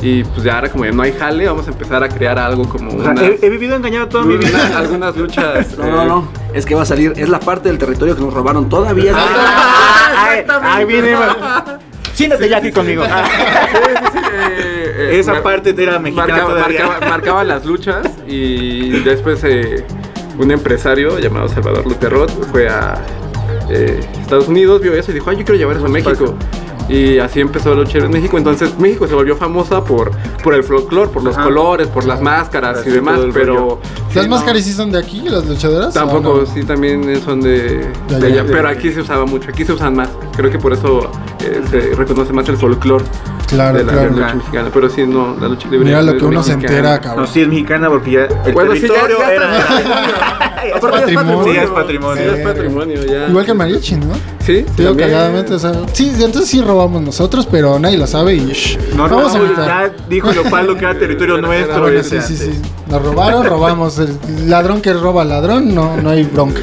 [0.00, 2.68] y pues ya era como de no hay jale, vamos a empezar a crear algo
[2.68, 4.50] como O sea, unas, he, he vivido engañado toda mi vida.
[4.68, 5.66] una- algunas luchas.
[5.78, 6.28] No, no, eh, no.
[6.54, 7.12] Es que va a salir.
[7.16, 9.12] Es la parte del territorio que nos robaron todavía.
[9.16, 11.16] Ah, ay, ahí viene.
[12.18, 13.04] Siéntate ya aquí conmigo.
[13.06, 16.86] sí, sí, sí, eh, eh, Esa mar- parte era mexicana marcaba, todavía.
[16.86, 19.84] marcaba- marcaba las luchas y después eh,
[20.36, 22.98] un empresario llamado Salvador Luterrot fue a
[23.70, 26.36] eh, Estados Unidos, vio eso y dijo, ay, yo quiero llevar eso a México.
[26.88, 28.38] Y así empezó la lucha en México.
[28.38, 30.10] Entonces México se volvió famosa por,
[30.42, 31.44] por el folclore, por los Ajá.
[31.44, 33.20] colores, por las máscaras y demás.
[33.20, 35.92] el Pero sí, ¿Las no, máscaras sí son de aquí, las luchadoras?
[35.92, 38.26] Tampoco, sí, también son de, De de allá.
[38.42, 38.44] allá.
[38.46, 40.08] Pero aquí se usaba mucho, aquí se usan más.
[40.36, 41.10] Creo que por eso
[41.44, 43.04] eh, se reconoce más el folclore
[43.48, 44.10] Claro, de la claro.
[44.10, 44.70] lucha mexicana.
[44.72, 45.86] Pero sí, no, la lucha libre.
[45.86, 46.78] Mira lo que uno se mexicana.
[46.78, 47.24] entera, cabrón.
[47.24, 50.44] No, sí es mexicana porque ya el Bueno, sí, ya- territorio ya era.
[50.58, 51.24] Es patrimonio.
[51.24, 51.44] patrimonio.
[51.54, 52.22] Sí, es patrimonio.
[52.34, 53.28] Sí, es patrimonio, ya.
[53.28, 54.06] Igual que el mariachi, ¿no?
[54.40, 58.40] Sí, Digo cagadamente, o sea, sí, entonces sí robamos nosotros, pero nadie lo sabe y
[58.52, 59.66] shh, No, vamos a no, evitar.
[59.66, 61.80] ya dijo Leopoldo que era territorio nuestro.
[61.80, 62.60] Bueno, sí, sí, sí.
[62.88, 63.98] Nos robaron, robamos.
[64.00, 66.60] El ladrón que roba al ladrón, no, no hay bronca.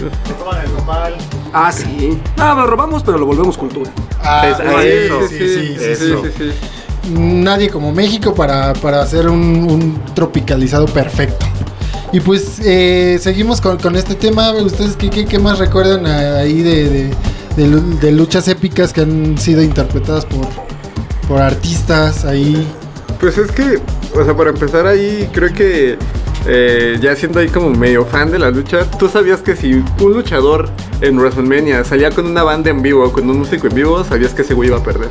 [1.57, 2.17] Ah, sí.
[2.37, 3.89] Ah, lo robamos, pero lo volvemos cultura.
[4.21, 4.63] Ah, Es- sí,
[5.05, 6.23] eso, sí, sí, sí, sí, eso.
[6.25, 7.11] sí, sí.
[7.13, 9.39] Nadie como México para, para hacer un,
[9.69, 11.45] un tropicalizado perfecto.
[12.11, 14.51] Y pues eh, seguimos con, con este tema.
[14.51, 17.13] ¿Ustedes qué, qué, qué más recuerdan ahí de, de,
[17.55, 20.47] de lu- de luchas épicas que han sido interpretadas por,
[21.27, 22.67] por artistas ahí?
[23.19, 23.79] Pues es que,
[24.21, 25.97] o sea, para empezar ahí, creo que
[26.47, 30.13] eh, ya siendo ahí como medio fan de la lucha, tú sabías que si un
[30.13, 30.69] luchador
[31.01, 34.43] en WrestleMania salía con una banda en vivo, con un músico en vivo, sabías que
[34.43, 35.09] ese güey iba a perder.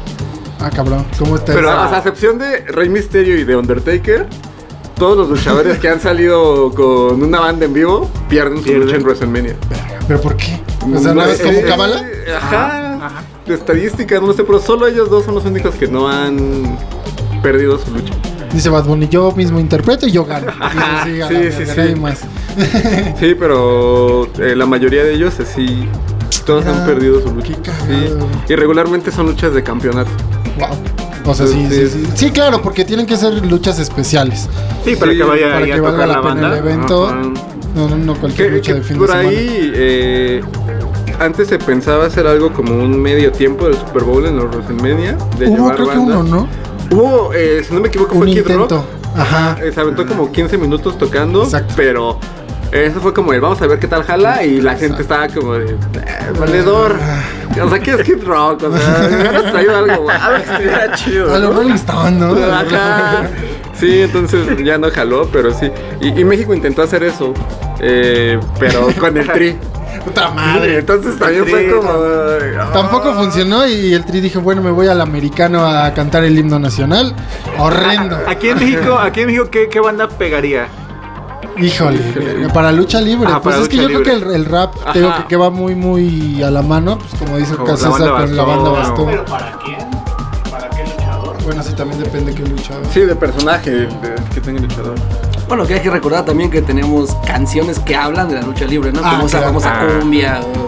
[0.60, 4.26] Ah, cabrón, ¿cómo está Pero a excepción de Rey Mysterio y de Undertaker,
[4.96, 9.02] todos los luchadores que han salido con una banda en vivo pierden su lucha en
[9.02, 9.56] WrestleMania.
[10.06, 10.60] ¿Pero por qué?
[10.94, 12.06] O sea, ¿no es como eh, cábala?
[12.36, 13.22] Ajá.
[13.46, 16.78] De estadística, no lo sé, pero solo ellos dos son los únicos que no han
[17.42, 18.14] perdido su lucha.
[18.54, 20.46] Dice Bad Bunny, yo mismo interpreto y yo gano.
[20.60, 21.76] Ajá, Dice, sí, sí, sí.
[21.76, 22.20] nadie más.
[23.18, 25.88] Sí, pero eh, la mayoría de ellos así
[26.46, 27.54] todos Mira, han perdido su lucha.
[27.86, 28.08] Sí.
[28.48, 30.10] Y regularmente son luchas de campeonato.
[30.58, 30.68] Wow.
[31.26, 32.08] O sea, sí, sí, Sí, sí.
[32.14, 34.48] Sí, claro, porque tienen que ser luchas especiales.
[34.84, 36.52] Sí, para Sí, que vaya para que a valga tocar la la pena banda.
[36.52, 37.06] el evento.
[37.08, 37.22] Ajá.
[37.74, 39.28] No, no, no cualquier Que, lucha que de fin por de semana.
[39.30, 40.42] ahí eh,
[41.18, 45.16] antes se pensaba hacer algo como un medio tiempo del Super Bowl en los WrestleMania.
[45.38, 46.46] De Hubo llevar creo que uno, ¿no?
[46.94, 48.46] Hubo, eh, si no me equivoco, Un fue Kid.
[48.54, 48.72] Rock.
[49.16, 49.56] Ajá.
[49.62, 51.74] Eh, Se aventó como 15 minutos tocando, Exacto.
[51.76, 52.18] pero
[52.72, 55.54] eso fue como el vamos a ver qué tal jala y la gente estaba como
[55.54, 55.76] de eh,
[56.38, 56.96] valedor.
[57.62, 60.92] O sea, que es Kid Rock, o sea, me hubieras traído algo, algo que estuviera
[60.94, 61.34] chido.
[61.34, 61.52] A ¿no?
[61.52, 62.34] Rolling Stones, ¿no?
[62.52, 63.28] Ajá.
[63.78, 65.70] Sí, entonces ya no jaló, pero sí.
[66.00, 67.34] Y, y México intentó hacer eso,
[67.80, 69.56] eh, pero con el tri.
[70.04, 70.78] Puta madre.
[70.78, 71.92] Entonces también fue como.
[72.72, 76.58] Tampoco funcionó y el Tri dijo, bueno, me voy al americano a cantar el himno
[76.58, 77.14] nacional.
[77.58, 78.18] Horrendo.
[78.26, 80.66] Aquí en México, aquí en México, ¿qué, qué banda pegaría?
[81.56, 82.00] Híjole,
[82.52, 83.28] para lucha libre.
[83.32, 85.36] Ah, pues para es que yo creo que el, el rap, te digo que, que
[85.36, 88.42] va muy, muy a la mano, pues como dice Como la César banda con la
[88.42, 89.06] banda Bastón.
[89.10, 89.78] ¿Pero para quién?
[90.50, 91.36] ¿Para qué luchador?
[91.44, 92.82] Bueno, sí, también depende de qué luchador.
[92.92, 93.88] Sí, de personaje de-
[94.34, 94.94] que tenga el luchador.
[95.48, 98.92] Bueno, que hay que recordar también que tenemos canciones que hablan de la lucha libre,
[98.92, 99.00] ¿no?
[99.04, 99.46] Ah, Como esa claro.
[99.52, 99.98] famosa Ah.
[100.00, 100.40] cumbia.
[100.40, 100.64] o-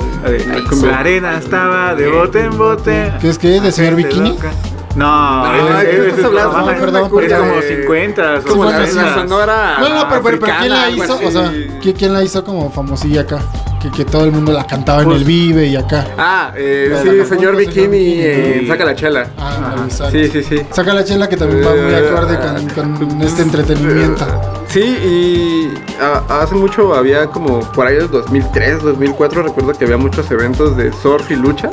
[0.86, 3.12] La arena estaba de bote en bote.
[3.20, 3.60] ¿Qué es que?
[3.60, 4.30] ¿De señor Bikini?
[4.30, 4.50] loca.
[4.96, 8.40] No, No, es- No, perdón, es como 50.
[8.48, 9.76] Como la, sonora.
[9.78, 11.20] No, no, pero, pero, pero ¿quién la hizo?
[11.22, 11.52] O sea.
[11.82, 13.38] ¿quién, quién la hizo como famosilla acá?
[13.80, 16.06] Que, que todo el mundo la cantaba en Pues- el Vive y acá.
[16.16, 19.26] Ah, eh, La sí, Acapulco, señor señor Bikini, eh, saca la chela.
[19.38, 20.12] Ah, exacto.
[20.18, 20.62] Sí, sí, sí.
[20.72, 22.38] Saca la chela que también va muy Eh, acorde
[22.74, 24.24] con, con este entretenimiento.
[24.68, 29.98] Sí, y a- hace mucho había como por ahí del 2003, 2004, recuerdo que había
[29.98, 31.70] muchos eventos de surf y luchas,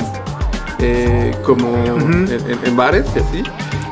[0.84, 3.42] eh, como en, en- en bares y así.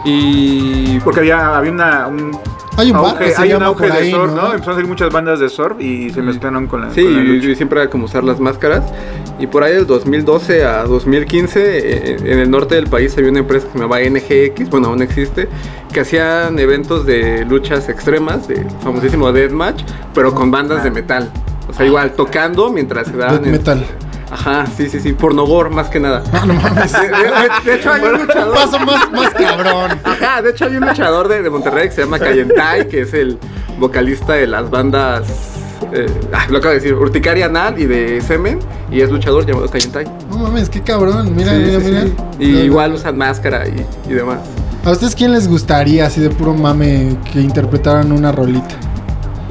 [0.04, 2.36] Y Porque había, había una, un-
[2.76, 4.36] Hay un auge- hay un auge de ahí, surf, ¿no?
[4.36, 4.44] ¿no?
[4.52, 7.20] Empezaron a salir muchas bandas de surf y se mezclaron con la, Sí, con la
[7.20, 7.48] y, lucha.
[7.50, 8.82] y siempre era como usar las máscaras.
[9.38, 13.40] Y por ahí del 2012 a 2015, eh, en el norte del país había una
[13.40, 15.48] empresa que se llamaba NGX, bueno, aún existe,
[15.92, 19.82] que hacían eventos de luchas extremas, de famosísimo Deathmatch,
[20.14, 21.30] pero con bandas de metal.
[21.68, 23.36] O sea, igual tocando mientras se daban.
[23.36, 23.86] Death en- metal.
[24.32, 26.22] Ajá, sí, sí, sí, pornogor más que nada.
[26.32, 26.90] No, no mames.
[26.92, 28.54] De, de- de hecho, hay un luchador.
[28.54, 29.90] Paso más, más cabrón.
[30.04, 33.12] Ajá, de hecho hay un luchador de, de Monterrey que se llama Cayentai, que es
[33.12, 33.38] el
[33.78, 35.24] vocalista de las bandas,
[35.92, 38.58] eh, ah, lo acabo de decir, Urticaria Anal y de Semen,
[38.90, 40.06] y es luchador llamado Cayentai.
[40.30, 41.34] No mames, qué cabrón.
[41.36, 42.02] Mira, Sí, mira, sí, mira.
[42.02, 42.12] sí.
[42.38, 44.38] Y igual usan máscara y, y demás.
[44.84, 48.74] ¿A ustedes quién les gustaría, así de puro mame, que interpretaran una rolita?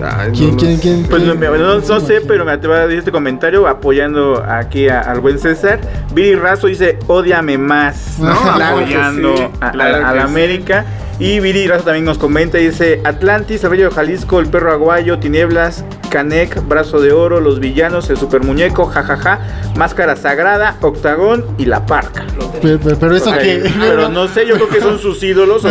[0.04, 1.04] Ay, ¿Quién, no quién, quién?
[1.04, 4.88] Pues no, quién- no- no sé, pero me atrevo a decir este comentario apoyando aquí
[4.90, 5.80] a- al buen César.
[6.14, 8.34] Viri Razo dice, ódiame más, ¿no?
[8.56, 10.30] Claro apoyando sí, a, a- claro a que la sí.
[10.32, 10.86] América.
[11.24, 15.20] Y Viri Razo también nos comenta y dice, Atlantis, Arroyo de Jalisco, El Perro Aguayo,
[15.20, 19.40] Tinieblas, Canec, Brazo de Oro, Los Villanos, El Super Muñeco, jajaja,
[19.76, 22.26] Máscara Sagrada, Octagón y La Parca.
[22.60, 23.72] Pero, pero- pero eso Ok, que.
[23.80, 25.70] Pero no sé, yo creo que son sus ídolos o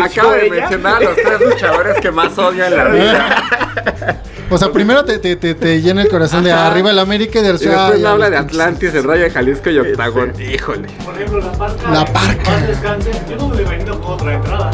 [0.00, 0.54] Acaba de ella.
[0.60, 4.22] mencionar a los tres luchadores que más odio en la vida.
[4.54, 6.68] O sea, primero te, te, te, te llena el corazón de Ajá.
[6.68, 9.68] arriba el América y de Y después me habla de Atlantis, el Rayo de Jalisco
[9.68, 10.32] y Octagón.
[10.40, 10.86] Híjole.
[11.04, 11.90] Por ejemplo, la parca.
[11.90, 12.42] La Parca.
[12.44, 14.70] paz descanse, Yo no me lo imagino con otra entrada.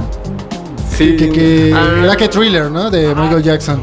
[0.95, 1.17] Sí.
[1.17, 2.91] Que, que Ah, era que thriller, ¿no?
[2.91, 3.83] De Michael Jackson.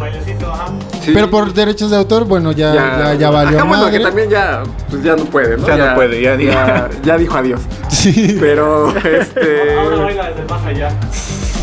[1.01, 1.13] Sí.
[1.15, 4.61] Pero por derechos de autor, bueno, ya, ya, ya, valió Ajá, bueno, que también ya,
[4.91, 5.65] pues ya no puede, ¿no?
[5.65, 7.61] Ya no puede, ya ya, ya dijo adiós.
[7.89, 8.37] Sí.
[8.39, 9.73] Pero, este...
[9.79, 10.89] Ahora baila desde más allá.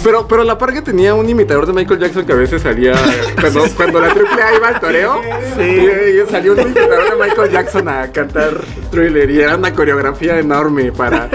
[0.05, 2.93] Pero, pero la parca tenía un imitador de Michael Jackson que a veces salía
[3.41, 5.21] cuando, cuando la triple A iba al toreo.
[5.57, 5.63] Sí.
[5.63, 10.93] Y, salió un imitador de Michael Jackson a cantar Thriller y era una coreografía enorme
[10.93, 11.31] para.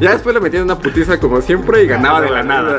[0.00, 2.78] Ya después le metían una putiza como siempre y ganaba de la nada.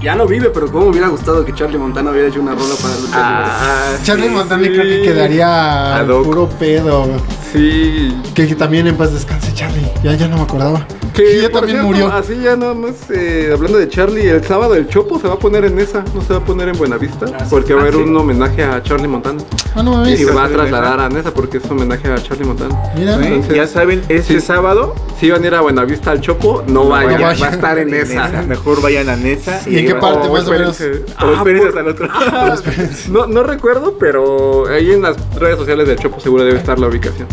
[0.00, 2.74] Ya no vive, pero cómo me hubiera gustado que Charlie Montana hubiera hecho una rola
[2.80, 3.22] para luchar.
[3.22, 4.68] Ah, Charlie Montana sí.
[4.70, 7.08] creo que quedaría puro pedo.
[7.52, 8.16] Sí.
[8.34, 9.90] Que, que también en paz descanse Charlie.
[10.04, 10.86] Ya, ya no me acordaba.
[11.16, 12.12] Que Sí, ya también cierto, murió.
[12.12, 15.38] Así ya nada más, eh, hablando de Charlie, el sábado el Chopo se va a
[15.38, 18.14] poner en esa, no se va a poner en Buenavista, porque va a haber un
[18.14, 19.38] homenaje a Charlie Montana.
[19.74, 22.78] Ah, no Y va a trasladar a Nesa porque es homenaje a Charlie Montana.
[22.94, 23.16] Mira.
[23.18, 23.24] ¿Sí?
[23.28, 24.40] Entonces- ya saben, este Sí.
[24.46, 27.42] sábado Si van a ir a Buenavista al Chopo, no vayan, vayan.
[27.42, 28.42] va a estar en esa.
[28.42, 29.62] Mejor vayan a Nesa.
[29.66, 30.78] ¿Y en qué parte O más o menos?
[30.78, 30.84] O
[31.16, 32.08] Ah, hasta el otro.
[33.10, 36.88] no, no recuerdo, pero ahí en las redes sociales del Chopo seguro debe estar la
[36.88, 37.26] ubicación.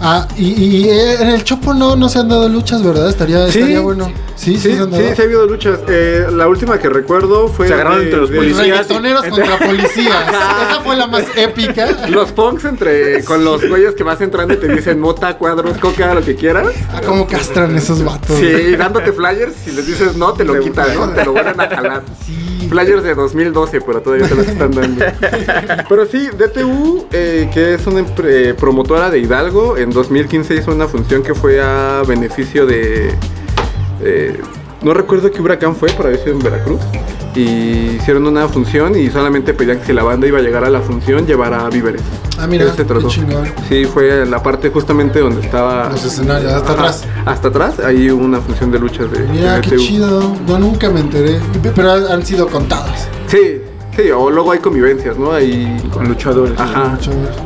[0.00, 3.08] Ah, y, y, eh, en el Chopo no, no se han dado luchas, ¿verdad?
[3.08, 3.58] Estaría, Sí.
[3.60, 4.12] estaría bueno.
[4.36, 5.14] Sí, sí, Sí, se han sí, dado.
[5.16, 5.78] sí ha habido luchas.
[5.88, 7.68] Eh, la última que recuerdo fue.
[7.68, 8.60] Se agarraron de- entre los de- policías.
[8.66, 10.28] Reggaetoneros contra policías.
[10.28, 12.08] Esa fue la más épica.
[12.10, 16.12] Los punks entre con los güeyes que vas entrando y te dicen mota, cuadros, coca,
[16.14, 16.68] lo que quieras.
[16.92, 18.36] Ah, cómo castran esos vatos.
[18.38, 21.08] Sí, dándote flyers, si les dices no, te lo quitan, ¿no?
[21.10, 22.02] Te lo vuelven a jalar.
[22.26, 22.42] Sí.
[22.68, 25.04] Flyers de 2012, pero todavía te los están dando.
[25.88, 28.04] Pero sí, DTU, eh, que es una
[28.58, 33.14] promotora de Hidalgo, en 2015 hizo una función que fue a beneficio de...
[34.02, 34.40] eh,
[34.82, 36.80] no recuerdo qué huracán fue, para ver si en Veracruz.
[37.34, 40.70] Y hicieron una función y solamente pedían que si la banda iba a llegar a
[40.70, 42.02] la función, llevara víveres.
[42.38, 43.08] Ah, mira, se trató.
[43.08, 43.44] qué.
[43.68, 45.90] Sí, fue la parte justamente donde estaba...
[45.90, 47.04] Los escenarios, hasta Ajá, atrás.
[47.24, 50.34] Hasta atrás, ahí hubo una función de luchas de, Mira, de qué chido.
[50.48, 51.38] Yo nunca me enteré.
[51.74, 53.06] Pero han sido contados.
[53.28, 53.60] Sí,
[53.96, 55.32] sí, o luego hay convivencias, ¿no?
[55.32, 56.58] Ahí Con luchadores.
[56.58, 56.98] Ajá.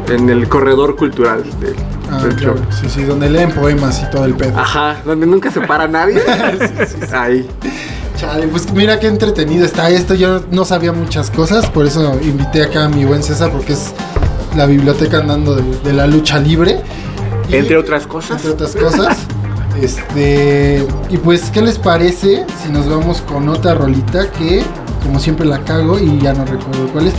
[0.09, 1.77] En el corredor cultural del,
[2.11, 2.57] Ah, del claro.
[2.57, 2.65] show.
[2.71, 4.59] Sí, sí, donde leen poemas y todo el pedo.
[4.59, 6.21] Ajá, donde nunca se para nadie.
[7.13, 7.49] Ahí.
[8.17, 10.15] Chale, pues mira qué entretenido está esto.
[10.15, 13.93] Yo no sabía muchas cosas, por eso invité acá a mi buen César, porque es
[14.57, 16.81] la biblioteca andando de, de la lucha libre.
[17.49, 18.45] Y- Entre otras cosas.
[18.45, 19.17] entre otras cosas.
[19.81, 24.63] Este, y pues, ¿qué les parece si nos vamos con otra rolita que,
[25.03, 27.15] como siempre, la cago y ya no recuerdo cuál es?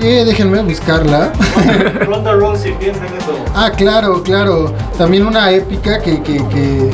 [0.00, 1.32] Eh, déjenme buscarla.
[2.06, 3.36] Ronda Rousey, piensa en eso.
[3.54, 4.74] ah, claro, claro.
[4.98, 6.90] También una épica que, que, que,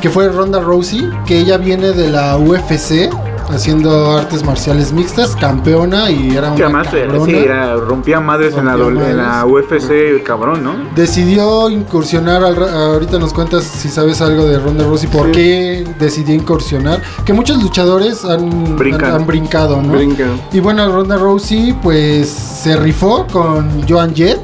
[0.00, 3.08] que fue Ronda Rousey, que ella viene de la UFC,
[3.50, 7.24] haciendo artes marciales mixtas, campeona y era una además eh, cabrona.
[7.26, 10.74] sí, era, rompía madres en la, en UFC, cabrón, ¿no?
[10.94, 15.32] Decidió incursionar, al ahorita nos cuentas si sabes algo de Ronda Rousey, por Sí.
[15.32, 19.92] qué decidió incursionar, que muchos luchadores han, han, han brincado, ¿no?
[19.94, 20.40] Brincan.
[20.52, 24.40] Y bueno, Ronda Rousey pues se rifó con Joan Jett,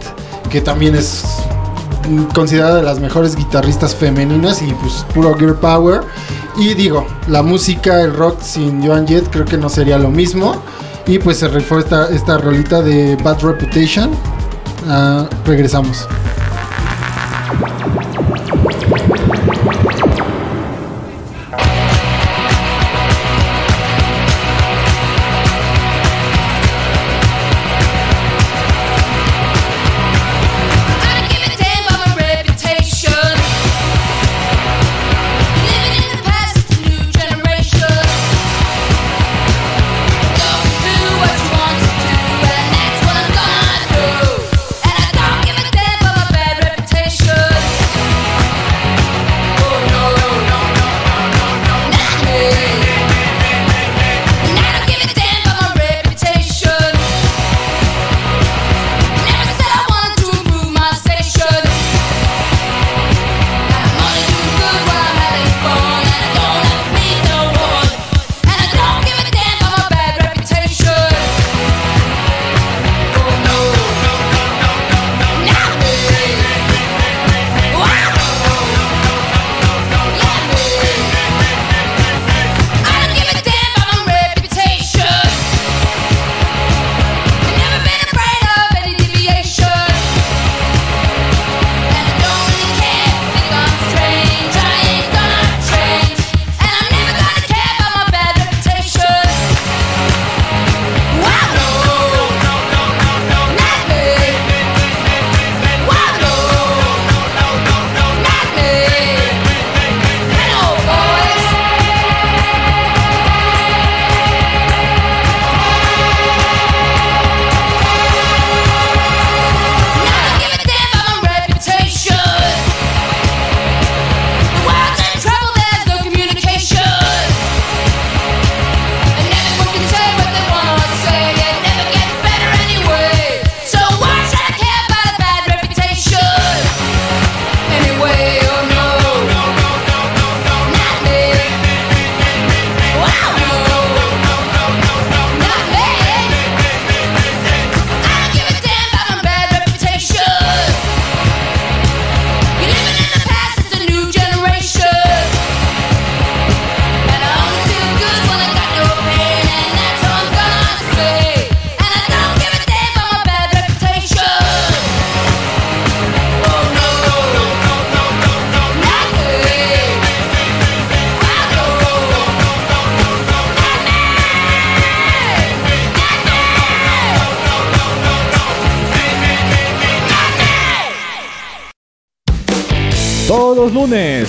[0.51, 1.25] que también es
[2.35, 6.03] considerada de las mejores guitarristas femeninas y pues puro girl power.
[6.59, 10.63] Y digo, la música, el rock sin Joan Jett creo que no sería lo mismo.
[11.07, 14.11] Y pues se rifó esta, esta rolita de Bad Reputation.
[14.89, 16.09] Ah, regresamos.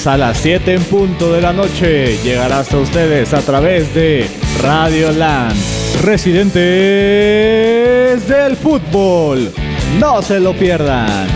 [0.05, 4.29] A las 7 en punto de la noche llegará hasta ustedes a través de
[4.61, 5.57] Radio Land,
[6.03, 6.59] residentes
[8.27, 9.51] del fútbol.
[9.99, 11.27] No se lo pierdan.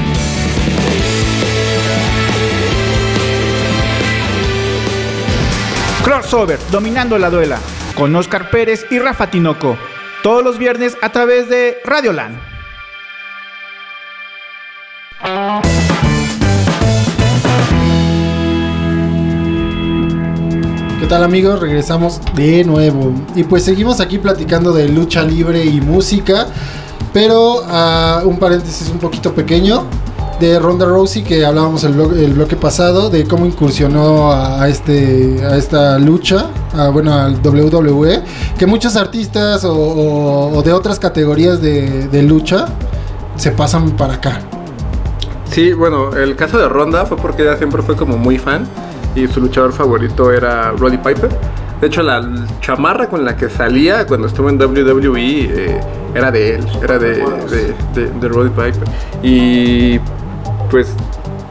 [6.04, 7.58] Crossover, dominando la duela,
[7.96, 9.76] con Oscar Pérez y Rafa Tinoco.
[10.22, 12.51] Todos los viernes a través de Radio Land.
[21.12, 21.60] Tal amigos?
[21.60, 23.12] Regresamos de nuevo.
[23.36, 26.48] Y pues seguimos aquí platicando de lucha libre y música.
[27.12, 29.84] Pero ah, un paréntesis un poquito pequeño
[30.40, 35.44] de Ronda Rousey que hablábamos el, blo- el bloque pasado de cómo incursionó a, este
[35.46, 36.46] a esta lucha,
[36.78, 38.24] a, bueno al WWE,
[38.58, 42.68] que muchos artistas o de otras categorías de, de lucha
[43.36, 44.40] se pasan para acá.
[45.52, 48.66] Sí, bueno, el caso de Ronda fue porque ella siempre fue como muy fan
[49.16, 51.30] y su luchador favorito era Roddy Piper.
[51.82, 52.24] De hecho, la
[52.62, 55.80] chamarra con la que salía cuando estuvo en WWE eh,
[56.14, 58.84] era de él, era de, de, de- de Roddy Piper.
[59.24, 60.00] Y
[60.70, 60.94] pues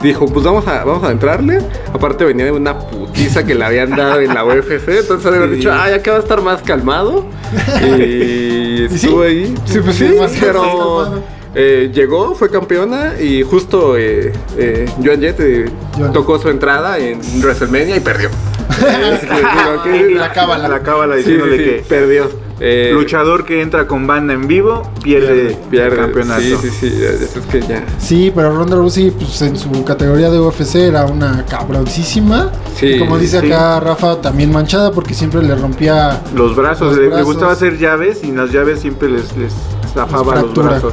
[0.01, 1.59] dijo, pues vamos a, vamos a entrarle.
[1.93, 5.55] Aparte venía de una putiza que le habían dado en la UFC, entonces había Sí.
[5.57, 7.27] dicho, ah, ya que va a estar más calmado.
[7.99, 8.95] Y sí?
[8.95, 9.55] estuvo ahí.
[9.65, 11.23] Sí, pues sí, Más pero...
[11.55, 15.65] Eh, llegó, fue campeona y justo eh, eh, Joan Jett eh,
[15.99, 16.13] Joan.
[16.13, 18.29] tocó su entrada en WrestleMania y perdió.
[18.71, 20.69] Es que digo, que- La cábala.
[20.69, 22.51] La cábala Sí, diciéndole sí, sí, que perdió.
[22.63, 26.41] Eh, luchador que entra con banda en vivo pierde, pierde el campeonato.
[26.43, 27.83] Sí, sí, sí, eso es que ya.
[27.99, 32.53] Sí, pero Ronda Rousey pues, en su categoría de UFC era una cabroncísima.
[32.77, 33.47] Sí, Y como dice sí.
[33.51, 37.27] acá Rafa, también manchada porque siempre le rompía Los brazos, Los le, le brazos.
[37.27, 39.53] gustaba hacer llaves y en las llaves siempre les, les
[39.95, 40.93] zafaba los brazos.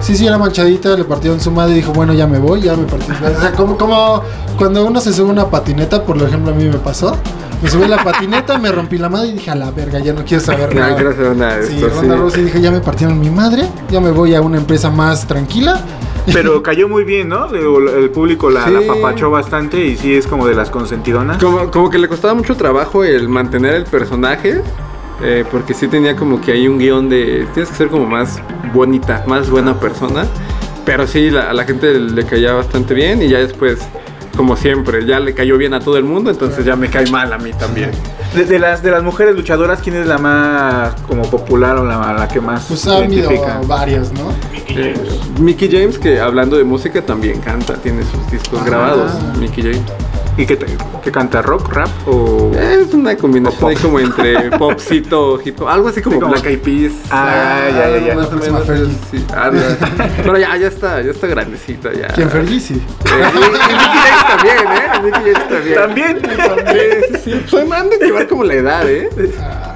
[0.00, 2.74] Sí, sí, era manchadita, le partieron su madre y dijo, bueno, ya me voy, ya
[2.74, 3.12] me partí.
[3.12, 4.22] O sea, como, como
[4.56, 7.16] cuando uno se sube una patineta, por ejemplo, a mí me pasó.
[7.62, 10.14] Me subí a la patineta, me rompí la madre y dije, a la verga, ya
[10.14, 10.94] no quiero saber No, nada.
[10.96, 12.20] quiero saber nada de Sí, esto, Ronda sí.
[12.20, 15.78] Rousey dije, ya me partieron mi madre, ya me voy a una empresa más tranquila.
[16.32, 17.46] Pero cayó muy bien, ¿no?
[17.54, 18.70] El público la, Sí.
[18.70, 21.36] la apapachó bastante y sí es como de las consentidonas.
[21.36, 24.62] Como, como que le costaba mucho trabajo el mantener el personaje.
[25.22, 27.46] Eh, porque sí tenía como que hay un guion de.
[27.54, 28.40] Tienes que ser como más
[28.72, 30.24] bonita, más buena persona.
[30.84, 33.20] Pero sí, la- a la gente le caía bastante bien.
[33.22, 33.78] Y ya después,
[34.36, 36.30] como siempre, ya le cayó bien a todo el mundo.
[36.30, 37.90] Entonces ya me cae mal a mí también.
[38.34, 42.14] De, de las, de las mujeres luchadoras, ¿quién es la más como popular o la,
[42.14, 43.60] la que más Pues ha identifica?
[43.66, 44.32] varias, ¿no?
[44.68, 44.94] Eh,
[45.40, 48.64] Mickey James, que hablando de música también canta, tiene sus discos Ah.
[48.64, 49.10] grabados.
[49.38, 49.82] Mickey James.
[50.36, 50.56] ¿Y qué,
[51.02, 51.42] qué canta?
[51.42, 52.50] ¿Rock, rap o...?
[52.54, 56.46] Es una combinación ahí como entre popcito, hip hop, algo así como Sí, como- Black
[56.46, 56.92] Eyed Peas.
[57.10, 58.14] Ah, ya, ya, ya.
[58.14, 58.94] Más o próxima menos, Fergie.
[59.10, 59.76] sí, anda.
[60.16, 62.06] Pero ya, ya está, ya está grandecita ya.
[62.08, 62.60] ¿Quién Fergie?
[62.60, 62.74] Sí.
[62.74, 65.10] Eh, y, y Mickey James también, ¿eh?
[65.12, 66.20] James también.
[66.20, 66.20] ¿También?
[66.72, 67.42] Sí, sí, sí.
[67.46, 69.10] Soy man de llevar como la edad, ¿eh?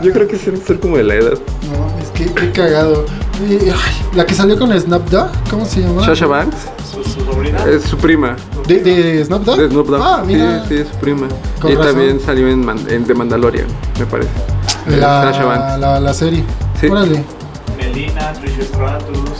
[0.00, 1.38] Yo creo que sí, ser como de la edad.
[1.70, 3.04] No, es que qué cagado.
[3.42, 3.70] Ay,
[4.14, 6.04] la que salió con Snap Dogg, ¿cómo se llama?
[6.04, 6.56] Sasha Banks
[6.92, 7.58] Su, su sobrina.
[7.64, 8.36] es su prima.
[8.66, 9.58] ¿De, de Snap Dogg?
[9.58, 10.00] De Snoop Dogg.
[10.02, 10.62] Ah, mira.
[10.62, 11.26] Sí, sí, es su prima.
[11.60, 11.92] Con y razón.
[11.94, 13.66] también salió en, Man- en The Mandalorian,
[13.98, 14.30] me parece.
[14.88, 15.80] Sasha La, Banks.
[15.80, 16.44] la, la serie.
[16.80, 16.86] Sí.
[16.86, 17.24] Órale.
[17.76, 19.30] Melina, Trish Stratus.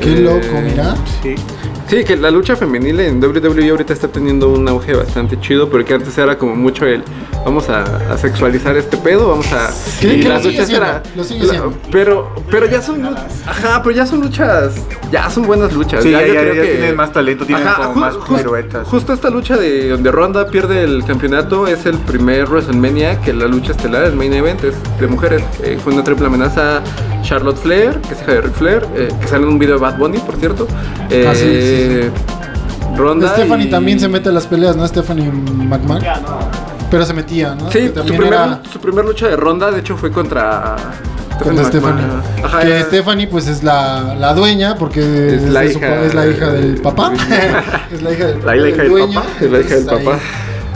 [0.00, 0.94] Qué Eh, loco, mira.
[1.22, 1.34] Sí.
[1.88, 5.92] Sí, que la lucha femenil en WWE ahorita está teniendo un auge bastante chido, porque
[5.94, 7.04] antes era como mucho el
[7.44, 7.82] vamos a,
[8.12, 9.70] a sexualizar este pedo, vamos a
[10.00, 10.14] ¿Qué?
[10.14, 10.28] y ¿Qué?
[10.28, 11.02] las Lo sigue luchas era
[11.92, 13.04] pero pero ya son
[13.46, 14.74] ajá, pero ya son luchas,
[15.12, 16.02] ya son buenas luchas.
[16.02, 18.36] Sí, ya, yo ya, creo ya que- tienen más talento, tienen Ajá, como más ju-
[18.38, 18.86] piruetas.
[18.88, 23.46] Justo esta lucha de donde Ronda pierde el campeonato es el primer WrestleMania que la
[23.46, 25.42] lucha estelar, el main event, es de mujeres.
[25.62, 26.80] Eh, fue una triple amenaza
[27.22, 29.80] Charlotte Flair, que es hija de Ric Flair, eh, que sale en un video de
[29.80, 30.66] Bad Bunny, por cierto.
[31.10, 34.86] Eh, Ah, sí, Ronda Stephanie y- también se mete a las peleas, ¿no?
[34.86, 36.00] Stephanie McMahon.
[36.02, 36.38] Ya, no.
[36.94, 37.70] Pero se metía, ¿no?
[37.70, 40.76] Sí, su primer, era su primer lucha de Ronda, de hecho, fue contra
[41.42, 42.04] contra Stephanie.
[42.44, 46.26] Ajá, que era- Stephanie, pues es la, la dueña, porque es, la hija- es la
[46.28, 47.12] hija del papá.
[47.92, 49.14] es la hija del, La- la hija del dueño.
[49.14, 49.26] papá.
[49.40, 50.18] Es la hija del papá.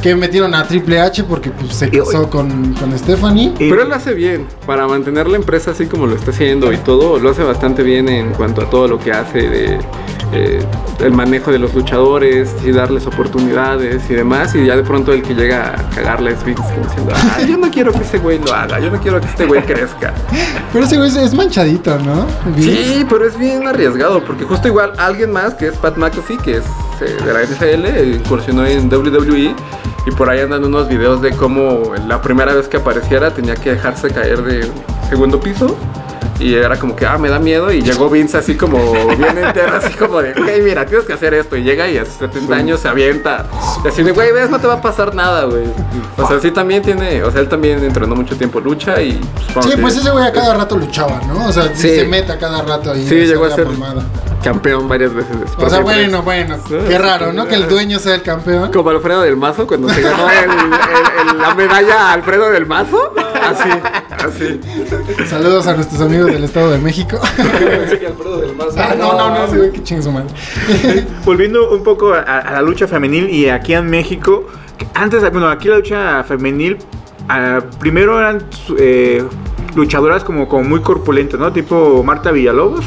[0.03, 3.53] Que metieron a Triple H porque pues, se casó con, con Stephanie.
[3.59, 6.77] Pero él lo hace bien, para mantener la empresa así como lo está haciendo y
[6.79, 9.79] todo, lo hace bastante bien en cuanto a todo lo que hace de
[10.33, 10.63] eh,
[11.01, 15.23] el manejo de los luchadores y darles oportunidades y demás, y ya de pronto el
[15.23, 18.39] que llega a cagarle es Vince como diciendo, "Ah, yo no quiero que este güey
[18.39, 20.13] lo haga, yo no quiero que este güey crezca.
[20.73, 22.27] Pero ese güey es, manchadito, ¿no?
[22.59, 26.57] Sí, pero es bien arriesgado, porque justo igual alguien más que es Pat McAfee, que
[26.59, 26.65] es
[27.01, 29.55] eh, de la NFL, incursionó en WWE
[30.09, 33.73] y por ahí andan unos videos de cómo la primera vez que apareciera tenía que
[33.73, 34.67] dejarse caer de
[35.11, 35.77] segundo piso
[36.41, 37.73] Y era como que, ah, me da miedo.
[37.73, 38.79] Y llegó Vince así como
[39.17, 41.57] bien entero, así como de, hey, mira, tienes que hacer esto.
[41.57, 43.47] Y llega y a sus 70 años se avienta.
[43.85, 45.65] Y así de, güey, ves, no te va a pasar nada, güey.
[46.17, 49.21] O sea, sí también tiene, o sea, él también entrenó mucho tiempo lucha y...
[49.63, 51.49] Sí, pues ese güey a cada rato luchaba, ¿no?
[51.49, 51.89] O sea, Sí.
[51.97, 53.05] se mete a cada rato ahí.
[53.05, 54.03] Sí, llegó a ser mamada.
[54.53, 55.67] Campeón varias veces después.
[55.67, 56.57] O sea, bueno, bueno.
[56.89, 57.47] Qué raro, ¿no?
[57.47, 58.71] Que el dueño sea el campeón.
[58.73, 62.67] Como Alfredo del Mazo cuando se ganó el- el- el- la medalla a Alfredo del
[62.67, 63.13] Mazo.
[63.43, 63.69] Así,
[64.11, 64.61] así.
[65.27, 67.19] Saludos a nuestros amigos del Estado de México.
[68.77, 70.29] Ah, no, no, no, ese güey, qué chingue su madre.
[71.25, 74.47] Volviendo un poco a, a la lucha femenil y aquí en México,
[74.95, 76.79] antes, bueno, aquí la lucha femenil,
[77.29, 78.43] ah, primero eran
[78.79, 79.25] eh,
[79.75, 81.53] luchadoras como, como muy corpulentas, ¿no?
[81.53, 82.85] Tipo Marta Villalobos.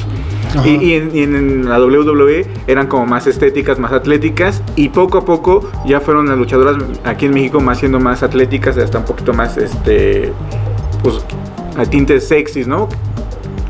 [0.66, 4.62] Y, y en, y en la WWE eran como más estéticas, más atléticas.
[4.76, 8.78] Y poco a poco ya fueron las luchadoras aquí en México más siendo más atléticas,
[8.78, 10.32] hasta un poquito más, este,
[11.04, 11.16] pues,
[11.78, 12.90] a tintes sexys, ¿no?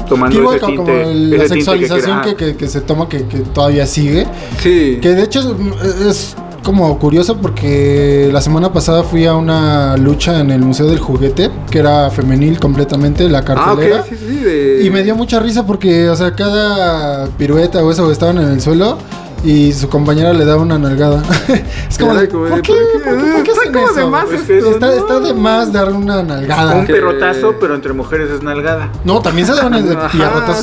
[0.10, 2.82] Tomando ese como, como tinte, el- la ese tinte que sexualización que, que- que se
[2.82, 4.26] toma, que, que todavía sigue.
[4.60, 4.98] Sí.
[5.02, 10.40] Que de hecho es, es como curioso porque la semana pasada fui a una lucha
[10.40, 14.02] en el Museo del Juguete, que era femenil completamente, la Ah, cartelera.
[14.02, 14.84] ok, sí, sí, de...
[14.84, 18.62] Y me dio mucha risa porque, o sea, cada pirueta o eso estaban en el
[18.62, 18.98] suelo
[19.44, 21.24] y su compañera le daba una nalgada.
[21.90, 22.52] es como, de, ¿por qué?
[22.52, 22.74] ¿por qué?
[22.74, 24.92] ¿Por qué, por qué Está como de más Es esto, que está, ¿no?
[24.94, 26.76] está de más dar una nalgada.
[26.76, 28.92] Un perrotazo, pero entre mujeres es nalgada.
[29.04, 29.88] No, también se daban sí,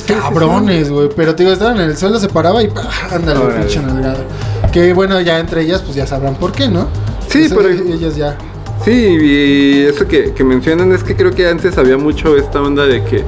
[0.07, 1.09] sí, cabrones, güey.
[1.16, 2.88] Pero te digo, estaban en el suelo, se paraba y ¡pah!
[3.11, 4.18] ándale, pinche nalgada.
[4.79, 6.87] Que bueno, ya entre ellas, pues ya sabrán por qué, ¿no?
[7.29, 8.39] Sí, pero- Ellas ya.
[8.85, 12.87] Sí, y eso que, que mencionan es que creo que antes había mucho esta onda
[12.87, 13.24] de que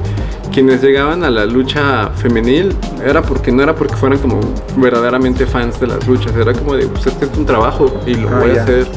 [0.53, 2.73] quienes llegaban a la lucha femenil
[3.05, 4.39] era porque no era porque fueran como
[4.77, 8.29] verdaderamente fans de las luchas, era como de, pues este es un trabajo y lo
[8.29, 8.61] Ah, voy ya.
[8.61, 8.87] a hacer.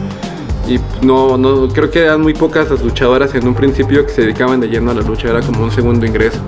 [0.69, 4.21] Y no, no, creo que eran muy pocas las luchadoras en un principio que se
[4.23, 6.39] dedicaban de lleno a la lucha, era como un segundo ingreso.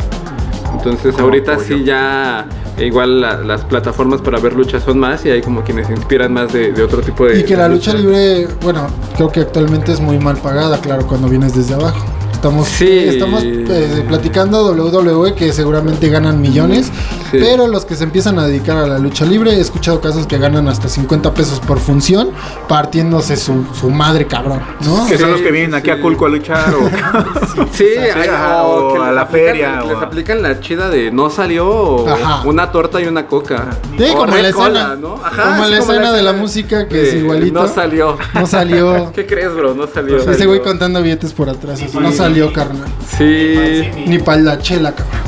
[0.73, 2.47] Entonces Como ahorita sí ya
[2.79, 5.93] eh, igual la- las plataformas para ver luchas son más y hay como quienes se
[5.95, 7.41] inspiran más de, de otro tipo de...
[7.41, 11.29] Y que la lucha libre, bueno, creo que actualmente es muy mal pagada, claro, cuando
[11.29, 12.05] vienes desde abajo.
[12.37, 12.87] Estamos, Sí.
[13.09, 16.87] estamos eh, platicando WWE que seguramente ganan millones,
[17.31, 17.39] Sí.
[17.41, 20.37] pero los que se empiezan a dedicar a la lucha libre, he escuchado casos que
[20.39, 22.29] ganan hasta 50 pesos por función,
[22.69, 25.07] partiéndose su, su madre cabrón, ¿no?
[25.07, 26.01] Que son los que vienen sí, aquí a.
[26.01, 26.89] Culco a luchar o...
[27.73, 27.85] Sí,
[28.15, 31.31] hay- o o que a la aplican- feria, Les o aplican la chida de no
[31.31, 32.43] salió Ajá.
[32.47, 33.71] una torta y una coca.
[33.97, 35.15] Sí, O como la Cola, escena, ¿no?
[35.25, 37.63] Ajá, como la escena de la música que es igualito.
[37.63, 38.19] No salió.
[38.35, 39.11] No salió.
[39.15, 39.75] ¿Qué crees, bro?
[39.75, 40.19] No salió.
[40.19, 42.89] Ese güey contando billetes por atrás, así, no salió, carnal.
[43.17, 43.57] Sí,
[44.07, 45.21] Ni para la chela, cabrón.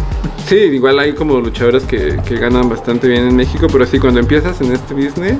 [0.48, 4.20] sí, igual hay como luchadores que, que ganan bastante bien en México, pero sí, cuando
[4.20, 5.36] empiezas en este business,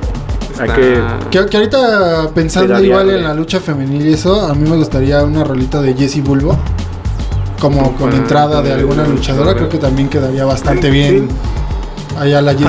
[0.59, 4.55] Hay está- que- Que, que ahorita pensando igual en la lucha femenil y eso, a
[4.55, 6.57] mí me gustaría una rolita de Jesse Bulbo.
[7.61, 9.15] Como con Ah, entrada de alguna luchadora,
[9.53, 9.55] luchadora.
[9.55, 11.29] creo que también quedaría bastante bien.
[12.17, 12.67] Allá la Jessie.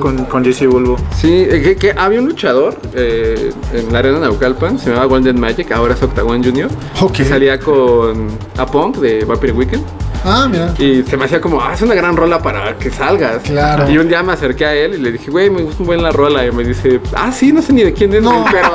[0.00, 0.96] Con, con Jesse Bulbo.
[1.16, 5.38] Sí, eh, que, que había un luchador eh, en la arena Naucalpan, se llamaba Golden
[5.40, 6.68] Magic, ahora es Octagon Junior,
[7.00, 7.12] Ok.
[7.12, 8.28] que salía con
[8.58, 9.84] A Punk de Vampire Weekend.
[10.26, 10.72] Ah, mira.
[10.78, 13.42] Y se me hacía como, ah, es una gran rola para que salgas.
[13.42, 13.90] Claro.
[13.90, 16.02] Y un día me acerqué a él y le dije, güey, me gusta un buen
[16.02, 16.46] la rola.
[16.46, 18.46] Y me dice, ah, sí, no sé ni de quién es, No.
[18.50, 18.70] pero,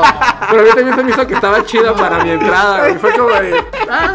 [0.47, 2.91] pero a mí también se me hizo que estaba chida para mi entrada.
[2.91, 3.55] Y fue como de,
[3.89, 4.13] ah,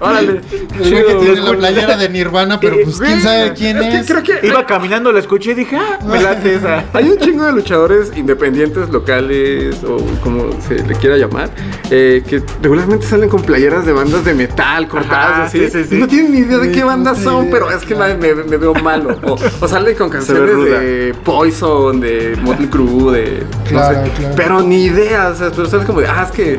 [0.00, 0.40] órale.
[0.78, 4.06] Güey que tiene la playera de Nirvana, pero pues quién sabe quién es.
[4.06, 6.84] creo que Iba caminando, la escuché y dije, ah, me late esa.
[6.92, 11.50] hay un chingo de luchadores independientes, locales o como se le quiera llamar,
[11.90, 15.60] eh, que regularmente salen con playeras de bandas de metal cortadas Ajá, así.
[15.60, 15.96] sí, sí, sí.
[15.96, 18.74] No tienen ni idea de qué bandas son, pero es que me, me- me veo
[18.74, 19.18] malo.
[19.24, 23.42] O, o salen con canciones de Poison, de Motley Crue, de.
[23.68, 24.34] Claro, no sé, claro.
[24.36, 26.58] Pero ni idea, o sea, pero sales como de, ah, es que.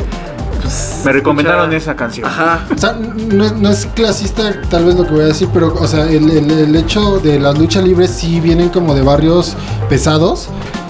[0.62, 2.28] Pues, Me recomendaron escucha- esa canción.
[2.28, 2.66] Ajá.
[2.74, 5.74] O sea, no, es- no es clasista tal vez lo que voy a decir, pero
[5.74, 9.56] o sea, el, el- el hecho de las luchas libres sí vienen como de barrios
[9.90, 10.50] pesados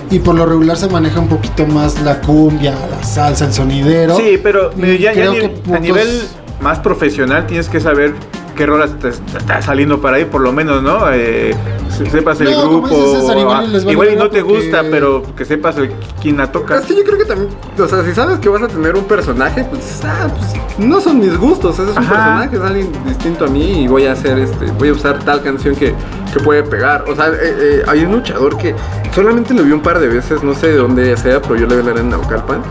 [0.10, 4.16] y por lo regular se maneja un poquito más la cumbia, la salsa, el sonidero.
[4.18, 6.22] Sí, pero ya, ya creo ni- que a nivel
[6.62, 8.16] más profesional tienes que saber
[8.58, 11.10] qué rolas te, te está saliendo para ahí, por lo menos, ¿no?
[11.14, 11.56] Eh,
[11.90, 12.88] se- sepas el No, grupo.
[12.90, 15.94] dice César, igual ah, vale igual y no te porque- gusta, pero que sepas el-
[16.22, 16.78] quién la toca.
[16.80, 17.50] Es que yo creo que también,
[17.80, 20.54] o sea, si sabes que vas a tener un personaje, pues, ah, pues
[20.86, 22.14] no son mis gustos, ese es un Ajá.
[22.14, 25.42] personaje, es alguien distinto a mí y voy a hacer este, voy a usar tal
[25.42, 25.94] canción que,
[26.34, 27.06] que puede pegar.
[27.08, 28.76] O sea, eh, eh, hay un luchador que
[29.16, 31.78] solamente lo vi un par de veces, no sé de dónde sea, pero yo le
[31.78, 32.62] vi la en Naucalpan.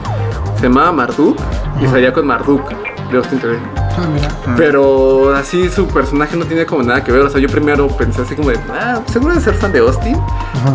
[0.57, 1.39] Se llamaba Marduk
[1.83, 2.63] y salía con Marduk
[3.11, 3.59] de Austin TV.
[3.99, 4.29] Ah, mira.
[4.57, 7.23] Pero así su personaje no tiene como nada que ver.
[7.23, 10.17] O sea, yo primero pensé así como de, ah, seguro de ser fan de Austin.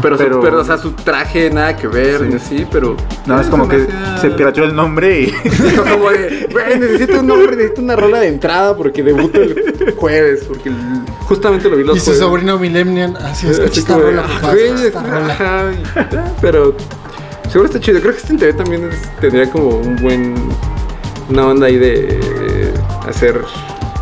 [0.02, 2.28] Pero, su- Pero- pero, o sea, su traje nada que ver, Sí.
[2.32, 2.96] y así, pero.
[3.26, 3.88] No, es como que
[4.20, 5.26] se pirateó el nombre y.
[5.50, 9.94] Dijo como de, güey, necesito un nombre, necesito una rola de entrada porque debuto el
[9.98, 10.76] jueves, porque el
[11.28, 12.20] justamente lo vi los Y su jueves.
[12.22, 15.38] sobrino Millennium, así esta rola, ah, papá, güey, escucha esta rola.
[15.40, 15.72] ah,
[16.42, 16.76] pero
[17.50, 18.00] seguro está chido.
[18.02, 20.36] Creo que este en TV también es- tendría como un buen.
[21.30, 22.20] Una onda ahí de
[23.12, 23.42] hacer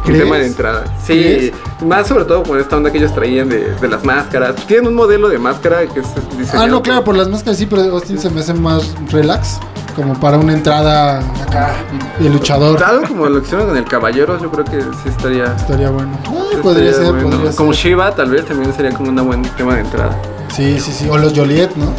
[0.06, 0.86] un tema de entrada.
[1.06, 1.52] Sí,
[1.86, 4.56] más sobre todo con esta onda que ellos traían de, de las máscaras.
[4.68, 6.08] Tienen un modelo de máscara que es
[6.38, 9.60] diseñado Ah, no, claro, por las máscaras sí, pero Austin se me hace más relax.
[9.96, 11.74] Como para una entrada acá
[12.20, 12.82] de luchador.
[12.84, 15.46] Algo como lo que hicieron con el Caballero, yo creo que sí estaría.
[15.56, 16.18] Estaría bueno.
[16.28, 17.30] Ah, podría ser, bueno.
[17.30, 17.74] podría Como.
[17.74, 20.18] Shiva, tal vez también sería como un buen tema de entrada.
[20.56, 21.10] Sí, sí, sí.
[21.10, 21.94] O los Joliet, ¿no?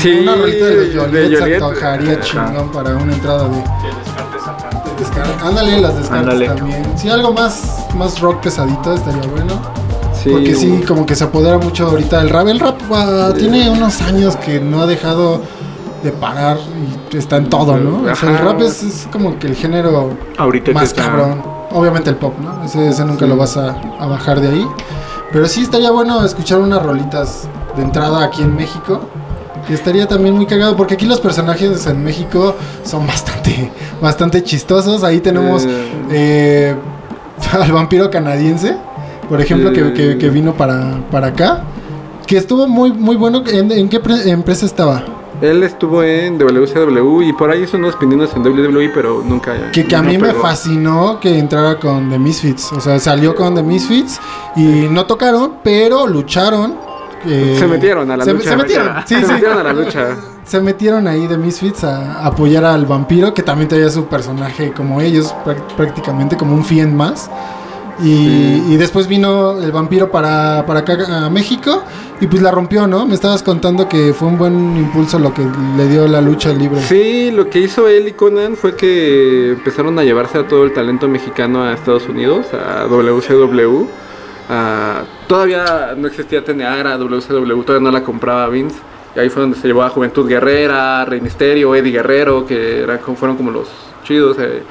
[0.00, 3.62] Sí, Una rolita de los Joliet, se Joliet, antojaría chingón para una entrada de.
[5.00, 5.32] Y el descarte sacante.
[5.32, 5.48] descarga.
[5.48, 6.48] Ándale, las descargas Ándale.
[6.48, 6.82] también.
[6.96, 9.54] Sí, algo más, más rock pesadito estaría bueno.
[10.14, 12.46] Sí, Porque sí, como que se apodera mucho ahorita el rap.
[12.48, 15.40] El rap ah, tiene unos años que no ha dejado
[16.02, 16.58] de parar
[17.10, 18.10] y está en todo, ¿no?
[18.10, 21.42] O sea, el rap es, es como que el género Ahorita más está- cabrón.
[21.72, 22.64] Obviamente el pop, ¿no?
[22.64, 24.66] Ese, ese nunca lo vas a, a bajar de ahí.
[25.32, 29.00] Pero sí estaría bueno escuchar unas rolitas de entrada aquí en México.
[29.70, 33.70] Y estaría también muy cagado porque aquí los personajes en México son bastante,
[34.02, 35.04] bastante chistosos.
[35.04, 35.64] Ahí tenemos
[36.10, 36.74] eh,
[37.52, 38.76] al vampiro canadiense,
[39.28, 41.62] por ejemplo, que, que- que vino para, para acá.
[42.26, 43.42] Que estuvo muy, muy bueno.
[43.46, 45.04] ¿En, en qué pre- empresa estaba?
[45.40, 49.70] Él estuvo en WCW y por ahí hizo unos pininos en WWE, pero nunca.
[49.72, 52.72] Que, que a mí me fascinó que entrara con The Misfits.
[52.72, 54.20] O sea, salió con The Misfits
[54.56, 56.89] y no tocaron, pero lucharon.
[57.26, 58.50] Eh, Se metieron a la se, lucha.
[58.50, 59.32] Se metieron, sí, se sí.
[59.32, 60.06] metieron a la lucha.
[60.44, 65.00] Se metieron ahí The Misfits a apoyar al vampiro, que también tenía su personaje como
[65.00, 67.30] ellos, prá- prácticamente como un fiend más.
[68.02, 71.82] Y, y después vino el vampiro para, para acá a México
[72.18, 73.04] y pues la rompió, ¿no?
[73.04, 75.42] Me estabas contando que fue un buen impulso lo que
[75.76, 76.80] le dio la lucha libre.
[76.80, 80.72] Sí, lo que hizo él y Conan fue que empezaron a llevarse a todo el
[80.72, 83.86] talento mexicano a Estados Unidos, a WCW.
[84.48, 88.80] a- todavía no existía TNA, WCW, todavía no la compraba Vince.
[89.14, 92.98] Y ahí fue donde se llevó a Juventud Guerrera, Rey Misterio, Eddie Guerrero, que eran,
[92.98, 93.68] fueron como los
[94.02, 94.36] chidos.
[94.40, 94.64] eh,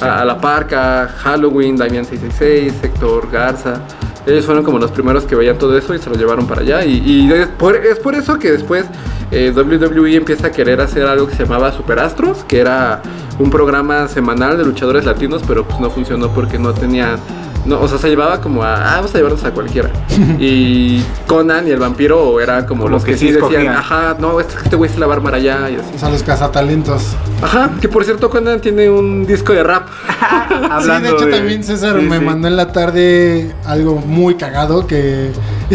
[0.00, 3.80] a, a La Parca, Halloween, Damian 666, Héctor Garza.
[4.24, 6.84] Ellos fueron como los primeros que veían todo eso y se lo llevaron para allá.
[6.84, 8.86] Y, y es, por, es por eso que después
[9.32, 13.02] eh, WWE empieza a querer hacer algo que se llamaba Superastros, que era
[13.40, 17.18] un programa semanal de luchadores latinos, pero pues no funcionó porque no tenían...
[17.64, 18.74] No, o sea, se llevaba como a...
[18.74, 19.90] Ah, vamos a llevarnos a cualquiera.
[20.38, 24.38] y Conan y el vampiro eran como, Como los que que, sí decían, ajá, no,
[24.38, 25.90] este, este güey se la va a armar allá y así.
[25.94, 27.16] O sea, los cazatalentos.
[27.42, 29.88] Ajá, que por cierto Conan tiene un disco de rap.
[30.82, 32.24] sí, de hecho también César sí, me sí.
[32.24, 35.30] mandó en la tarde algo muy cagado que,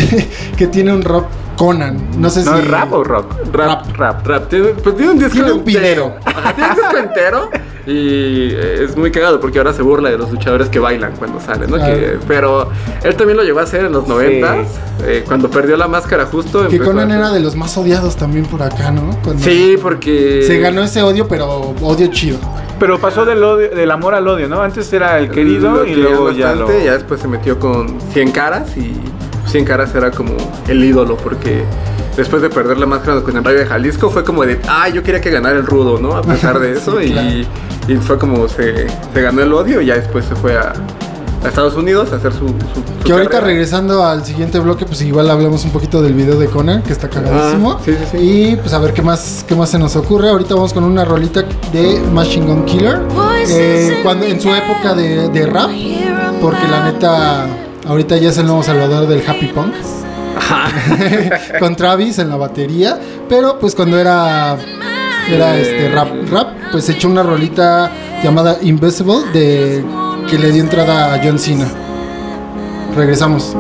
[0.58, 1.26] que tiene un rap
[1.60, 1.97] Conan.
[2.18, 2.62] No sé ¿No si...
[2.64, 3.34] es rap o rock?
[3.51, 4.47] Rap, rap, rap.
[4.49, 6.16] Tiene, pues tiene un disco Tiene un entero.
[6.26, 7.49] Ajá, tiene un disco entero.
[7.86, 11.41] Y eh, es muy cagado porque ahora se burla de los luchadores que bailan cuando
[11.41, 11.76] salen, ¿no?
[11.78, 11.95] Claro.
[11.95, 12.70] Que- pero
[13.03, 14.68] él también lo llegó a hacer en los noventas,
[15.05, 16.68] eh, cuando perdió la máscara justo.
[16.70, 19.18] Que Conan a era de los más odiados también por acá, ¿no?
[19.24, 20.43] Cuando Sí, porque...
[20.47, 22.38] Se ganó ese odio, pero odio chido.
[22.80, 24.62] Pero pasó del, odio, del amor al odio, ¿no?
[24.62, 26.62] Antes era el querido Lo y luego ya lo...
[26.68, 28.93] bastante, ya después se metió con 100 caras y
[29.50, 30.36] 100 caras era como
[30.68, 31.64] el ídolo porque
[32.16, 35.04] después de perder la máscara con el Rayo de Jalisco fue como de, ah, yo
[35.04, 36.16] quería que ganara el rudo, ¿no?
[36.16, 37.30] A pesar de eso Sí, y, claro.
[37.88, 40.74] y fue como se, se ganó el odio y ya después se fue a,
[41.43, 42.39] a Estados Unidos a hacer su...
[42.47, 43.47] su- su Que ahorita carrera.
[43.47, 47.10] regresando al siguiente bloque, pues igual hablamos un poquito del video de Conan, que está
[47.10, 47.72] cagadísimo.
[47.80, 48.18] Ah, sí, sí, sí.
[48.18, 50.30] Y pues a ver qué más, qué más se nos ocurre.
[50.30, 53.00] Ahorita vamos con una rolita de Machine Gun Killer.
[53.50, 55.70] eh, cuando, en su época de, de rap.
[56.41, 57.47] Porque la neta,
[57.90, 59.74] ahorita ya es el nuevo salvador del Happy Punk.
[61.60, 62.98] con Travis en la batería.
[63.28, 64.58] Pero pues cuando era
[65.30, 67.92] era este rap, rap, pues echó una rolita
[68.24, 69.84] llamada Invisible de
[70.30, 71.68] que le dio entrada a John Cena.
[72.96, 73.56] Regresamos.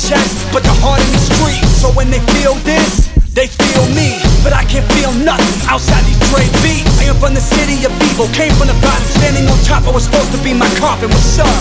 [0.00, 1.60] Chest, but the heart in the street.
[1.76, 4.18] So when they feel this, they feel me.
[4.42, 6.88] But I can't feel nothing outside these Dre beats.
[6.98, 9.84] I am from the city of evil, came from the bottom, standing on top.
[9.84, 11.12] I was supposed to be my coffin.
[11.12, 11.52] What's up?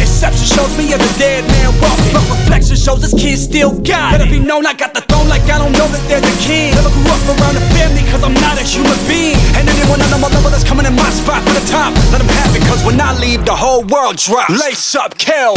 [0.00, 4.20] Exception shows me as a dead man walking, but reflection shows this kid still got
[4.20, 4.28] it.
[4.28, 6.74] It be known I got the throne like I don't know that there's a king.
[6.74, 9.36] Never grew up around a family cause I'm not a human being.
[9.56, 12.30] And anyone on my level that's coming in my spot for the top, let them
[12.44, 14.50] have it cause when I leave the whole world drops.
[14.52, 15.54] Lace up, kill.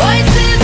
[0.00, 0.63] Voices in the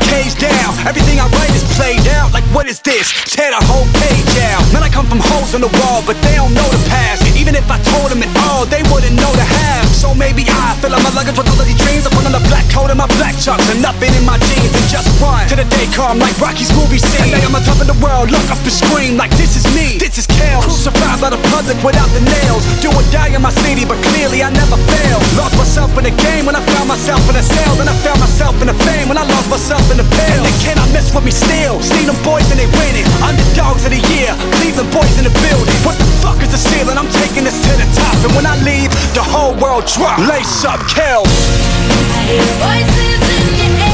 [0.00, 0.74] Cage down.
[0.86, 1.47] Everything I write
[2.58, 3.14] what is this?
[3.30, 4.66] Tear the whole page out.
[4.74, 7.22] Man, I come from holes in the wall, but they don't know the past.
[7.22, 9.86] And Even if I told them it all, they wouldn't know the half.
[9.94, 12.02] So maybe I fill up my luggage with all of these dreams.
[12.02, 14.74] I put on the black coat and my black chucks and nothing in my jeans
[14.74, 17.30] and just run to the day come like Rocky's movie scene.
[17.30, 20.02] And on the top of the world, look up and scream like this is me,
[20.02, 20.58] this is Kel.
[20.66, 22.66] Survived by the public without the nails.
[22.82, 25.18] Do or die in my city, but clearly I never fail.
[25.38, 27.78] Lost myself in the game when I found myself in a cell.
[27.78, 30.42] Then I found myself in the fame when I lost myself in the pill.
[30.42, 31.78] And they cannot mess with me still.
[31.86, 33.06] See them boys and they winning.
[33.24, 34.30] Underdogs of the year,
[34.60, 35.78] Cleveland boys in the building.
[35.84, 36.96] What the fuck is the ceiling?
[36.98, 38.16] I'm taking this to the top.
[38.24, 40.18] And when I leave, the whole world drop.
[40.28, 41.24] Lace up, Kel.
[42.60, 43.87] Voices in the air,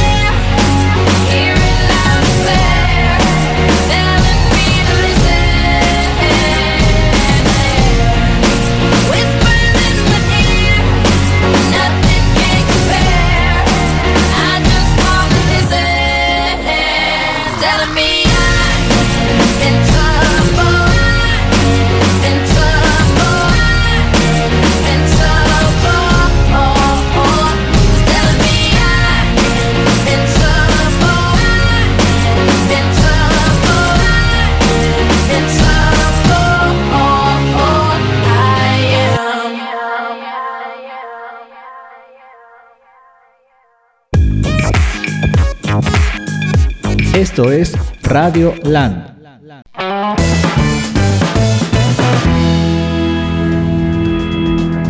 [47.25, 47.72] Esto es
[48.03, 49.14] Radio Land.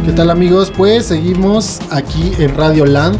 [0.04, 0.72] ¿Qué tal amigos?
[0.76, 3.18] Pues seguimos aquí en Radio Land,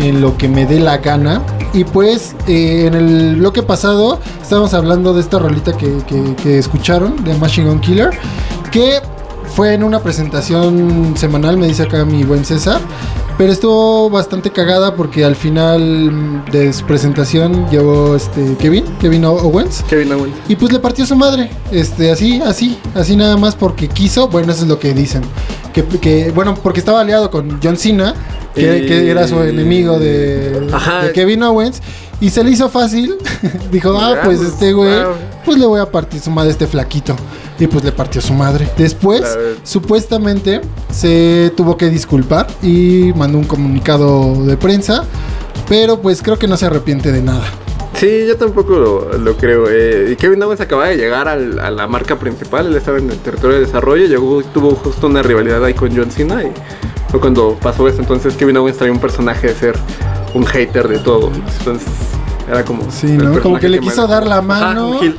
[0.00, 1.40] en lo que me dé la gana.
[1.72, 6.58] Y pues eh, en el bloque pasado estábamos hablando de esta rolita que, que- que
[6.58, 8.10] escucharon, de Machine Gun Killer,
[8.70, 9.00] que
[9.52, 12.80] fue en una presentación semanal, me dice acá mi buen César.
[13.38, 19.82] Pero estuvo bastante cagada porque al final de su presentación llegó este Kevin, Kevin Owens.
[19.88, 20.34] Kevin Owens.
[20.48, 21.50] Y pues le partió su madre.
[21.70, 24.28] Este, así, así, así nada más porque quiso.
[24.28, 25.22] Bueno, eso es lo que dicen.
[25.72, 28.14] Que, que, bueno, porque estaba aliado con John Cena,
[28.54, 31.04] que, que era su enemigo de, Ajá.
[31.04, 31.80] de Kevin Owens.
[32.20, 33.16] Y se le hizo fácil.
[33.72, 34.92] Dijo, ah, pues este güey,
[35.44, 37.16] pues le voy a partir su madre a este flaquito.
[37.58, 38.68] Y pues le partió su madre.
[38.76, 39.22] Después,
[39.62, 45.04] supuestamente, se tuvo que disculpar y mandó un comunicado de prensa.
[45.68, 47.44] Pero pues creo que no se arrepiente de nada.
[47.94, 49.66] Sí, yo tampoco lo, lo creo.
[49.70, 53.08] eh, y Kevin Owens acaba de llegar al- a la marca principal, él estaba en
[53.10, 56.50] el territorio de desarrollo, llegó, tuvo justo una rivalidad ahí con John Cena y
[57.10, 58.00] fue cuando pasó esto.
[58.00, 59.76] Entonces Kevin Owens traía un personaje de ser
[60.34, 61.30] un hater de todo.
[61.58, 61.86] Entonces
[62.50, 62.90] era como...
[62.90, 63.16] Sí.
[63.42, 65.00] Como que le quiso dar la mano.
[65.00, 65.14] heel.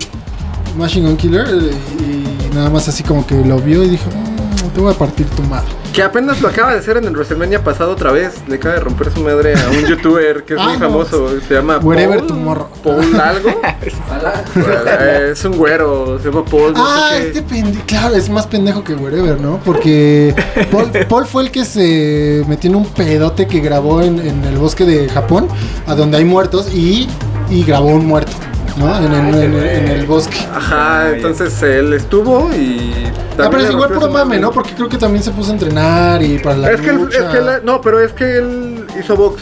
[0.77, 1.71] Machine Gun Killer eh,
[2.01, 2.22] y
[2.53, 5.43] nada más así como que lo vio y dijo, "Mm, te voy a partir tu
[5.43, 5.67] madre.
[5.93, 8.33] Que apenas lo acaba de hacer en el WrestleMania pasado otra vez.
[8.47, 10.79] Le acaba de romper su madre a un youtuber que es Ah, muy no.
[10.79, 11.29] famoso.
[11.47, 12.67] Se llama Wherever Paul, Tomorrow.
[12.83, 13.49] Paul algo.
[15.31, 16.17] Es un güero.
[16.19, 16.73] Se llama Paul.
[16.73, 17.27] No ah, sé qué.
[17.27, 19.59] este pendejo, claro, es más pendejo que Wherever, ¿no?
[19.63, 20.33] Porque
[20.71, 24.57] Paul, Paul fue el que se metió en un pedote que grabó en, en el
[24.57, 25.47] bosque de Japón,
[25.87, 27.07] a donde hay muertos, y,
[27.49, 28.31] y grabó un muerto,
[28.77, 28.97] ¿no?
[28.97, 30.37] En, en- en- en el bosque.
[30.53, 32.91] Ajá, entonces él estuvo y.
[33.39, 34.51] Ah, pero es igual puro mane, ¿no?
[34.51, 37.23] Porque creo que también se puso a entrenar y para la Es que, él, es
[37.23, 39.41] que él- no, pero es que él hizo box.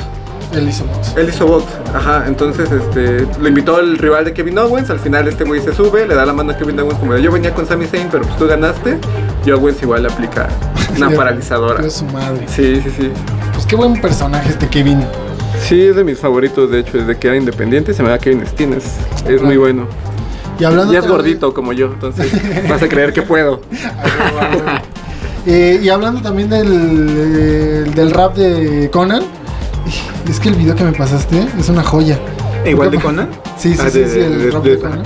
[0.54, 1.14] Él hizo box.
[1.16, 1.64] Él hizo box,
[1.96, 2.26] ajá.
[2.28, 4.90] Entonces, este, lo invitó el rival de Kevin Owens.
[4.90, 7.22] Al final, este güey se sube, le da la mano a Kevin Owens como de,
[7.22, 8.98] yo venía con Sami Zayn, pero pues tú ganaste.
[9.46, 10.50] Y Owens igual le aplica
[10.98, 11.90] una Sí, paralizadora.
[11.90, 12.46] su madre.
[12.48, 13.12] Sí, sí, sí.
[13.54, 15.06] Pues qué buen personaje este Kevin.
[15.62, 17.94] Sí, es de mis favoritos, de hecho, desde que era independiente.
[17.94, 18.84] Se me da Kevin Steen, es,
[19.30, 19.86] es muy bueno.
[20.60, 22.32] Y hablando Y es gordito como yo, entonces
[22.70, 23.62] vas a creer que puedo.
[25.46, 29.24] Eh, y hablando también del, eh, del rap de Conan,
[30.30, 32.20] es que el video que me pasaste es una joya.
[32.66, 33.30] ¿Igual de Conan?
[33.58, 35.04] Sí, sí, Ah, sí, de- sí, el de- rap de- de Conan.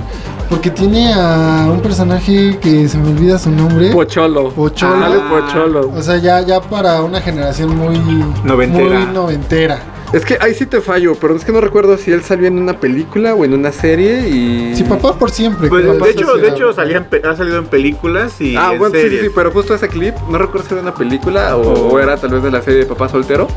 [0.50, 3.92] Porque tiene a un personaje que se me olvida su nombre.
[3.92, 4.50] Pocholo.
[4.52, 5.24] Pocholo.
[5.30, 5.92] Pocholo.
[5.96, 7.98] O sea, ya, ya para una generación muy
[8.44, 9.00] Noventera.
[9.00, 9.80] Muy noventera.
[10.14, 12.58] Es que ahí sí te fallo, pero es que no recuerdo si él salió en
[12.58, 14.74] una película o en una serie y...
[14.76, 15.68] Sí, papá por siempre.
[15.68, 18.94] Pues, de hecho, de hecho salía en ha salido en películas y Ah, en bueno,
[18.96, 19.24] sí, sí, series.
[19.26, 22.32] sí, pero justo ese clip, no recuerdo si era una película o, o era tal
[22.32, 23.48] vez de la serie de Papá Soltero.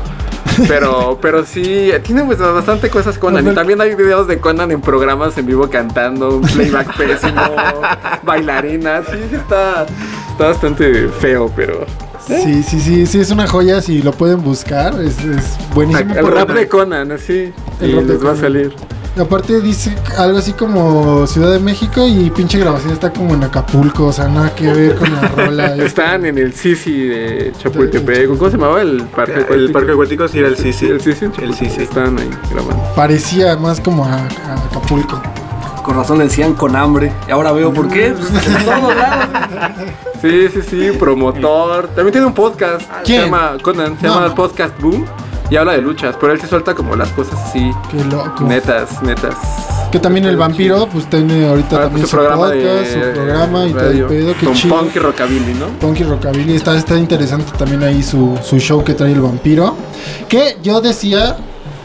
[0.67, 3.47] Pero, pero sí, tiene pues bastante cosas Conan.
[3.47, 7.41] Y también hay videos de Conan en programas en vivo cantando, un playback pésimo,
[8.23, 9.05] bailarinas.
[9.05, 9.85] Sí, sí, está,
[10.31, 11.85] está bastante feo, pero...
[12.29, 13.81] Sí, sí, sí, sí, es una joya.
[13.81, 16.13] Si lo pueden buscar, es, es buenísimo.
[16.13, 17.51] El rap de Conan, así.
[17.81, 18.73] El y les va a salir.
[19.17, 24.05] Aparte dice algo así como Ciudad de México y pinche grabación está como en Acapulco,
[24.05, 25.75] o sea, nada que ver con la rola.
[25.83, 28.27] Están en el Sisi de Chapultepec.
[28.27, 30.87] ¿Cómo se llamaba el parque El parque acuático sí era el Sisi.
[30.87, 31.25] El Sisi.
[31.41, 31.81] El Sisi.
[31.81, 32.81] Estaban ahí grabando.
[32.95, 35.21] Parecía más como a, a Acapulco.
[35.83, 37.11] Con razón le decían con hambre.
[37.27, 38.13] Y ahora veo por qué.
[38.17, 39.29] Pues, en todos lados.
[40.21, 41.87] Sí, sí, sí, promotor.
[41.95, 42.81] También tiene un podcast.
[43.05, 43.21] ¿Quién?
[43.21, 43.97] Se llama Conan.
[43.99, 44.35] Se No, llama no.
[44.35, 45.05] Podcast Boom.
[45.49, 46.15] Y habla de luchas.
[46.19, 47.71] Pero él se suelta como las cosas así.
[47.89, 48.43] Qué loco.
[48.43, 49.35] Netas, netas.
[49.91, 53.65] Que también el vampiro, pues tiene ahorita Ahora, también pues, su, podcast, de su programa
[53.65, 54.07] y todo el radio.
[54.07, 54.33] pedo.
[54.39, 54.75] Qué Con chido.
[54.77, 55.65] punk y rockabilly, ¿no?
[55.79, 56.55] Punky Rockabilly.
[56.55, 59.75] Está, está interesante también ahí su, su show que trae el vampiro.
[60.27, 61.37] Que yo decía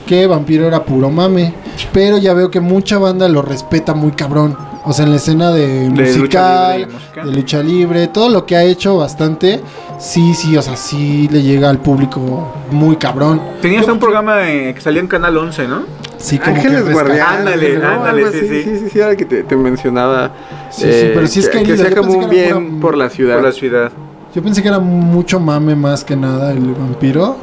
[0.06, 1.54] que vampiro era puro mame.
[1.94, 4.54] Pero ya veo que mucha banda lo respeta muy cabrón.
[4.86, 7.26] O sea, en la escena de, lucha musical, musical.
[7.26, 9.60] de lucha libre, todo lo que ha hecho bastante.
[9.98, 13.40] Sí, sí, o sea, sí le llega al público muy cabrón.
[13.62, 15.82] Tenía hasta un programa eh, que salía en Canal 11, ¿no?
[16.18, 17.38] Sí, como Ángeles que Guardianes.
[17.38, 17.88] Ándale, ¿no?
[17.88, 18.62] ándale, sí, así, sí.
[18.62, 20.32] sí, sí, sí, era que te, te mencionaba.
[20.70, 21.76] Sí, sí, pero sí es que, querido.
[21.78, 23.34] sea Yo como pensé un que era bien pura- por la ciudad.
[23.36, 23.92] Por la ciudad.
[24.34, 27.36] Yo pensé que era mucho mame más que nada el vampiro.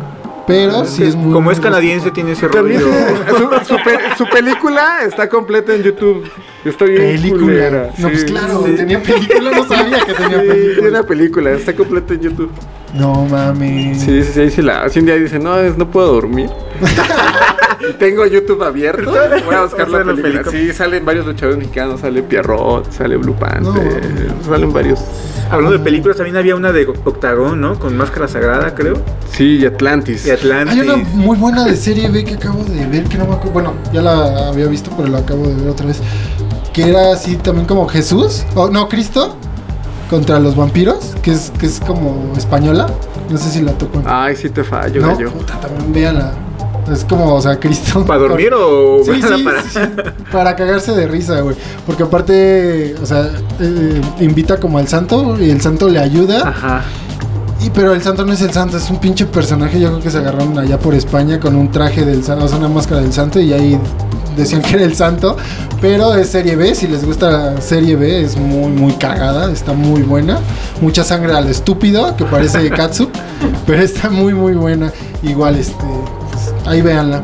[0.47, 1.31] Pero sí es muy.
[1.31, 2.79] Como es canadiense, tiene ese rollo.
[3.37, 6.23] su, su pe- su película está completa en YouTube.
[6.64, 7.41] Está bien Película.
[7.43, 8.26] culera, No, pues sí.
[8.28, 8.76] claro, Sí.
[8.76, 10.89] tenía película, no sabía que tenía Sí, tiene película.
[10.89, 12.51] una película, está completa en YouTube.
[12.93, 13.99] No mames.
[14.01, 16.49] Sí, sí, sí, sí la, si un día dice, no, es, no puedo dormir.
[17.89, 20.43] y tengo YouTube abierto, voy a buscar la Sale la película.
[20.43, 20.51] película.
[20.51, 24.01] Sí, salen varios luchadores mexicanos, sale Pierrot, sale Blue Panther,
[24.38, 24.43] No.
[24.45, 24.99] salen varios.
[25.49, 27.78] Hablando de películas, también había una de Octagón, ¿no?
[27.80, 28.95] Con Máscara Sagrada, creo.
[29.32, 30.26] Sí, y Atlantis.
[30.28, 30.80] Y Atlantis.
[30.80, 33.51] Hay una muy buena de serie B que acabo de ver, que no me acuerdo.
[33.51, 35.99] Bueno, ya la había visto, pero la acabo de ver otra vez.
[36.74, 39.36] Que era así también como Jesús, o no, Cristo,
[40.09, 42.88] contra los vampiros, que es, que es como española.
[43.30, 44.01] No sé si la toco.
[44.05, 45.32] Ay, sí te fallo, no, gallo.
[45.32, 46.32] puta, también véanla.
[46.91, 48.03] Es como, o sea, Cristo.
[48.05, 49.80] ¿Para dormir o Sí, sí, para- sí,
[50.32, 51.55] para cagarse de risa, güey.
[51.86, 56.49] Porque aparte, o sea, eh, invita como al santo y el santo le ayuda.
[56.49, 56.84] Ajá.
[57.64, 59.80] Y pero el santo no es el santo, es un pinche personaje.
[59.80, 62.57] Yo creo que se agarraron allá por España con un traje del santo, o sea,
[62.57, 63.80] una máscara del santo y ahí
[64.36, 65.38] decían que era el santo.
[65.80, 70.01] Pero es serie B, si les gusta serie B, es muy, muy cagada, está muy
[70.01, 70.39] buena.
[70.82, 73.09] Mucha sangre al estúpido, que parece Katsu,
[73.68, 74.91] pero está muy, muy buena.
[75.22, 75.86] Igual, este,
[76.66, 77.24] ahí véanla.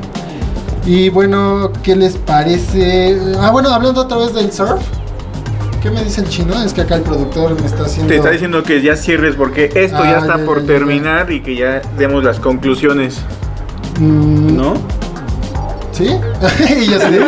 [0.86, 3.20] Y bueno, ¿qué les parece?
[3.40, 4.82] Ah, bueno, hablando otra vez del surf.
[5.82, 6.62] ¿Qué me dice el chino?
[6.64, 8.08] Es que acá el productor me está haciendo.
[8.10, 10.74] Te está diciendo que ya cierres porque esto Ah, ya está ya, por ya, ya.
[10.74, 13.20] terminar y que ya demos las conclusiones,
[14.00, 14.74] Mm, ¿no?
[15.92, 16.06] ¿Sí?
[16.80, 17.20] y yo de,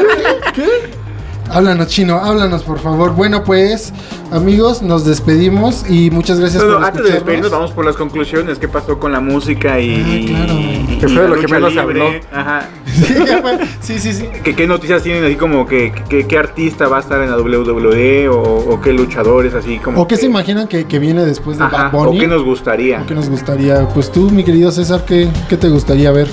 [0.53, 0.98] ¿qué?
[1.51, 3.13] Háblanos, chino, háblanos, por favor.
[3.15, 3.91] Bueno, pues,
[4.31, 7.95] amigos, nos despedimos y muchas gracias No, no, por antes de despedirnos vamos por las
[7.95, 8.59] conclusiones.
[8.59, 10.53] ¿Qué pasó con la música y, Ah, claro.
[10.53, 12.09] y- Que fue lo que menos habló.
[12.31, 12.69] Ajá.
[13.81, 14.29] Sí, sí, sí, sí.
[14.43, 17.37] ¿Qué, qué noticias tienen así como que, que- qué artista va a estar en la
[17.37, 21.25] WWE o, o qué luchadores así como ¿O qué que- se imaginan que, que viene
[21.25, 22.17] después de Ajá, Bad Bunny?
[22.17, 23.01] o qué nos gustaría?
[23.01, 23.87] ¿O qué nos gustaría?
[23.89, 26.27] Pues tú, mi querido César, ¿qué, qué te gustaría ver?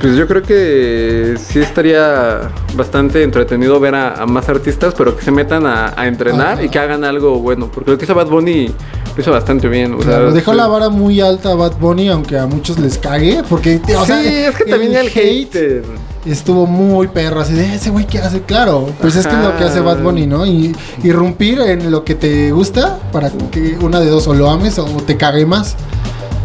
[0.00, 5.24] Pues yo creo que sí estaría bastante entretenido ver a, a más artistas, pero que
[5.24, 6.62] se metan a, a entrenar Ajá.
[6.62, 7.68] y que hagan algo bueno.
[7.72, 9.94] Porque lo que hizo Bad Bunny lo hizo bastante bien.
[9.94, 10.56] O sea, dejó sí.
[10.56, 14.06] la vara muy alta a Bad Bunny, aunque a muchos les cague, porque o sí,
[14.06, 15.82] sea, es que también el hate.
[16.24, 19.56] estuvo muy perro, así de ese güey que hace, claro, pues es que es lo
[19.56, 20.46] que hace Bad Bunny, ¿no?
[20.46, 24.78] Y irrumpir en lo que te gusta para que una de dos o lo ames
[24.78, 25.74] o te cague más.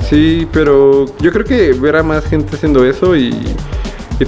[0.10, 3.34] Sí, pero yo creo que ver a más gente haciendo eso y,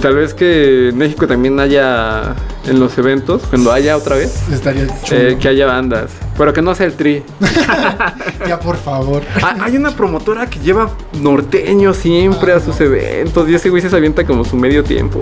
[0.00, 2.34] tal vez que México también haya
[2.68, 5.20] en los eventos, cuando haya otra vez, Estaría chulo.
[5.20, 6.10] eh, que haya bandas.
[6.36, 7.22] Pero que no sea el tri.
[8.46, 9.22] Ya, por favor.
[9.42, 10.90] Ah, hay una promotora que lleva
[11.20, 15.18] norteño siempre a sus eventos y ese güey se avienta como su medio tiempo.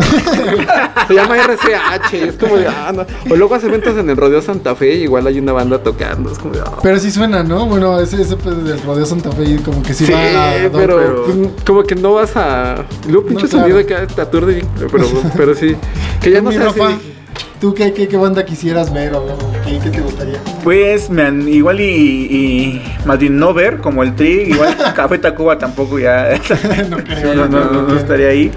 [1.08, 3.06] se llama RCH, es como de, ah, no.
[3.32, 6.30] O luego hace eventos en el Rodeo Santa Fe y igual hay una banda tocando,
[6.30, 6.72] es como de, ah.
[6.82, 7.66] Pero sí suena, ¿no?
[7.66, 10.96] Bueno, ese, ese pues, del Rodeo Santa Fe como que sí, Sí, va a- pero,
[10.98, 12.84] pero- pues, como que no vas a.
[13.08, 13.68] y Luego pinche No, claro.
[13.68, 15.76] sonido acá te aturde bien, pero, pero sí.
[16.20, 17.13] Que ya no mi Rafa, si-
[17.60, 19.24] ¿Tú qué, qué, qué banda quisieras ver o
[19.64, 20.38] qué, qué te gustaría?
[20.62, 25.18] Pues me han, igual y, y más bien no ver como el Tri, igual Café
[25.18, 26.28] Tacuba tampoco ya
[26.90, 27.34] no creo.
[27.34, 28.50] no, no, no, no estaría ahí.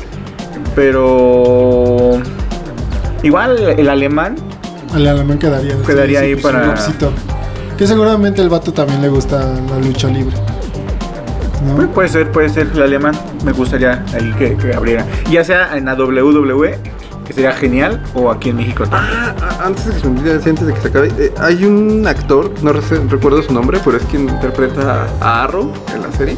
[0.76, 2.20] Pero
[3.24, 4.36] igual el alemán,
[4.94, 5.76] Al alemán quedaría.
[5.86, 6.76] Quedaría ahí pues, para-.
[7.78, 10.36] Que seguramente el vato también le gusta la lucha libre.
[11.66, 11.76] ¿No?
[11.76, 15.06] pues, puede ser, puede ser el alemán, me gustaría ahí que, que abriera.
[15.32, 16.78] Ya sea en la WWE,
[17.28, 19.14] que sería genial, o aquí en México también.
[19.16, 21.34] Ah, ah, antes de que se me olvide, sí, antes de que se acabe, eh,
[21.40, 26.12] hay un actor, no recuerdo su nombre, pero es quien interpreta a Arrow en la
[26.14, 26.38] serie.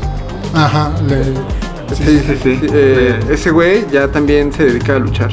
[0.54, 1.60] Ajá, le-
[1.96, 2.60] Sí, sí, sí.
[2.72, 5.32] eh, ese güey ya también se dedica a luchar.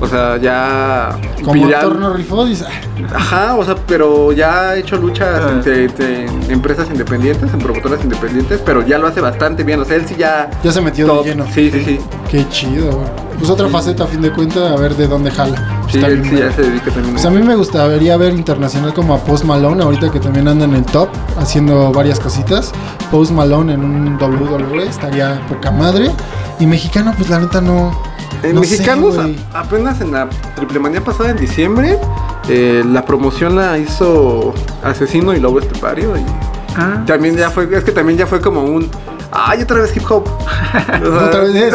[0.00, 1.16] O sea, ya.
[1.44, 5.84] Como ya- Torno rifó, dice, "Ah, Ajá, o sea, pero ya ha hecho luchas entre,
[5.84, 9.80] entre empresas independientes, en promotoras independientes, pero ya lo hace bastante bien.
[9.80, 10.50] O sea, él sí ya.
[10.62, 11.24] ya se metió top.
[11.24, 11.46] de lleno.
[11.52, 12.00] Sí, sí, sí.
[12.30, 13.06] Qué chido, güey.
[13.38, 15.56] Pues otra faceta, a fin de cuentas, a ver de dónde jala.
[15.90, 17.12] Sí, Está él sí ya se dedica también.
[17.12, 20.64] Pues a mí me gustaría ver internacional como a Post Malone, ahorita que también anda
[20.64, 22.72] en el top, haciendo varias cositas.
[23.10, 26.10] Post Malone en un WWE estaría poca madre.
[26.58, 27.92] Y mexicano, pues la neta no.
[28.42, 31.98] En no sé, mexicanos, a- apenas en la triple manía pasada en diciembre,
[32.48, 34.52] eh, la promoción la hizo
[34.84, 36.16] Asesino y Lobo Estepario.
[36.16, 36.20] Y
[36.76, 37.02] Ah.
[37.06, 38.88] también ya fue, es que también ya fue como un.
[39.38, 40.24] ¡Ay, otra vez hip hop!
[41.26, 41.74] Otra vez, es,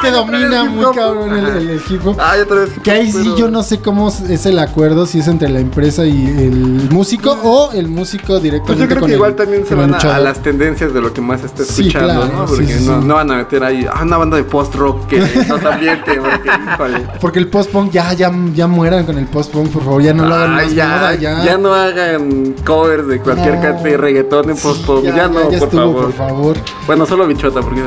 [0.00, 0.94] que, es domina muy hop.
[0.94, 2.16] cabrón el, el- el hip hop.
[2.20, 3.22] ¡Ay, otra vez hip Que ahí hop!
[3.22, 6.88] sí yo no sé cómo es el acuerdo, si es entre la empresa y el
[6.90, 9.94] músico o el músico Pues directamente yo creo con que el- igual también se van
[9.94, 12.48] a, las tendencias de lo que más está Sí, escuchando, claro, ¿no?
[12.48, 13.06] sí, Porque sí, no, sí.
[13.06, 15.18] no van a meter ahí ah, una banda de post-rock que
[15.48, 17.06] nos ambiente, porque, híjole.
[17.20, 20.34] Porque el post-punk ya, ya, ya mueran con el post-punk, por favor, ya no lo
[20.34, 21.44] hagan Ay, más ya, moda, ya.
[21.44, 21.58] ya.
[21.58, 23.60] no hagan covers de cualquier No.
[23.62, 25.04] cantidad de reggaetón en post-pop.
[25.04, 26.04] Ya, no, por, estuvo, favor.
[26.04, 26.56] por favor.
[26.86, 27.82] Bueno, solo bichota, porque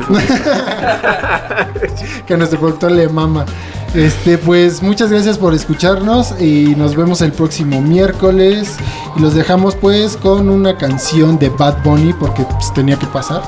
[2.26, 3.46] que a nuestro productor le mama.
[3.96, 8.76] Este, pues muchas gracias por escucharnos y nos vemos el próximo miércoles.
[9.16, 13.42] Y los dejamos pues con una canción de Bad Bunny porque pues, tenía que pasar.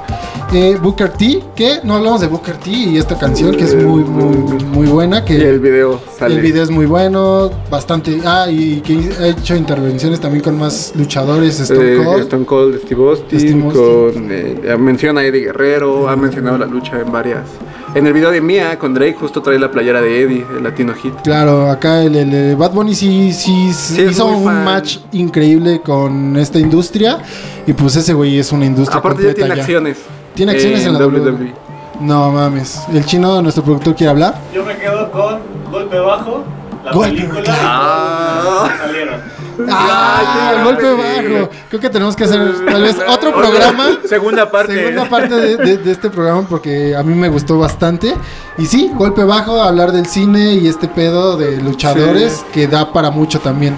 [0.54, 4.02] Eh, Booker T, que no hablamos de Booker T y esta canción que es muy,
[4.04, 5.22] muy, muy buena.
[5.22, 6.36] Que y el video sale.
[6.36, 8.18] el video es muy bueno, bastante.
[8.24, 11.60] Ah, y que ha hecho intervenciones también con más luchadores.
[11.60, 12.22] Stone Eh, Cold.
[12.22, 14.22] Stone Cold, Steve Austin, Steve Austin.
[14.22, 17.42] con, eh, menciona a Eddie Guerrero, ha mencionado la lucha en varias.
[17.94, 20.94] En el video de Mia con Drake justo trae la playera de Eddie, el Latino
[20.94, 21.14] Hit.
[21.22, 23.70] Claro, acá el, el, Bad Bunny sí, sí,
[24.02, 24.64] hizo un fan.
[24.64, 27.18] match increíble con esta industria.
[27.66, 29.62] Y pues ese güey es una industria Aparte ya completa tiene ya.
[29.62, 29.98] acciones.
[30.34, 31.52] Tiene acciones en la WWE.
[32.00, 32.82] No mames.
[32.92, 34.34] El chino, nuestro productor, quiere hablar.
[34.54, 35.38] Yo me quedo con
[35.72, 36.44] Golpe Bajo,
[36.84, 38.68] la Golpe película y Ah.
[38.70, 39.37] que salieron.
[39.70, 40.52] ¡Ah!
[40.56, 41.50] qué golpe bajo.
[41.68, 43.84] Creo que tenemos que hacer tal vez otro programa.
[44.08, 44.74] Segunda parte.
[44.74, 48.14] Segunda parte de, de- de este programa porque a mí me gustó bastante.
[48.58, 53.10] Y sí, golpe bajo, hablar del cine y este pedo de luchadores que da para
[53.10, 53.76] mucho también.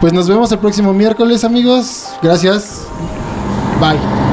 [0.00, 2.06] Pues nos vemos el próximo miércoles, amigos.
[2.22, 2.82] Gracias.
[3.80, 4.29] Bye.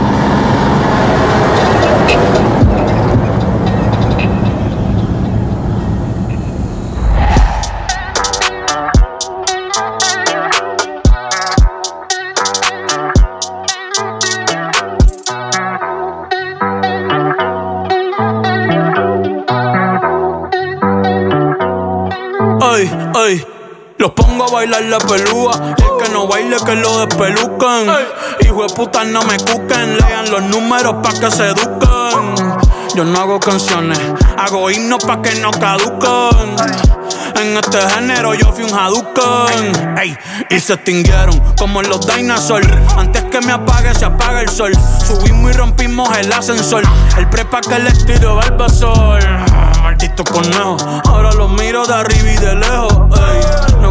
[24.57, 25.75] Bailar la pelúa.
[25.77, 27.87] El que no baile, que lo despelucan.
[28.41, 29.97] Hijo de puta, no me cuquen.
[29.97, 32.57] Lean los números pa' que se eduquen.
[32.95, 33.99] Yo no hago canciones,
[34.37, 36.55] hago himnos pa' que no caduquen.
[37.35, 40.17] En este género yo fui un Hadouken Ey,
[40.49, 44.71] y se extinguieron como los dinosaurs Antes que me apague se apaga el sol
[45.05, 46.83] Subimos y rompimos el ascensor
[47.15, 49.19] El prepa que les tiro Barbasol
[49.83, 53.85] Maldito conejo Ahora los miro de arriba y de lejos Ey,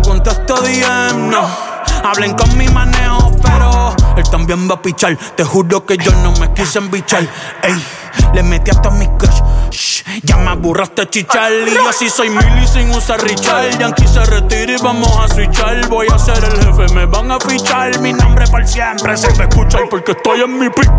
[2.06, 5.16] Hablen con mi manejo, pero él también va a pichar.
[5.36, 7.26] Te juro que yo no me quise embichar.
[7.64, 7.84] Ey,
[8.32, 9.42] le metí hasta mi crush.
[9.70, 11.50] Shh, ya me aburraste chichar.
[11.66, 13.76] Y yo así soy Milly sin usar Richard.
[13.80, 15.88] Yankee se retira y vamos a switchar.
[15.88, 17.98] Voy a ser el jefe, me van a fichar.
[17.98, 20.92] Mi nombre por siempre se me escucha porque estoy en mi pick.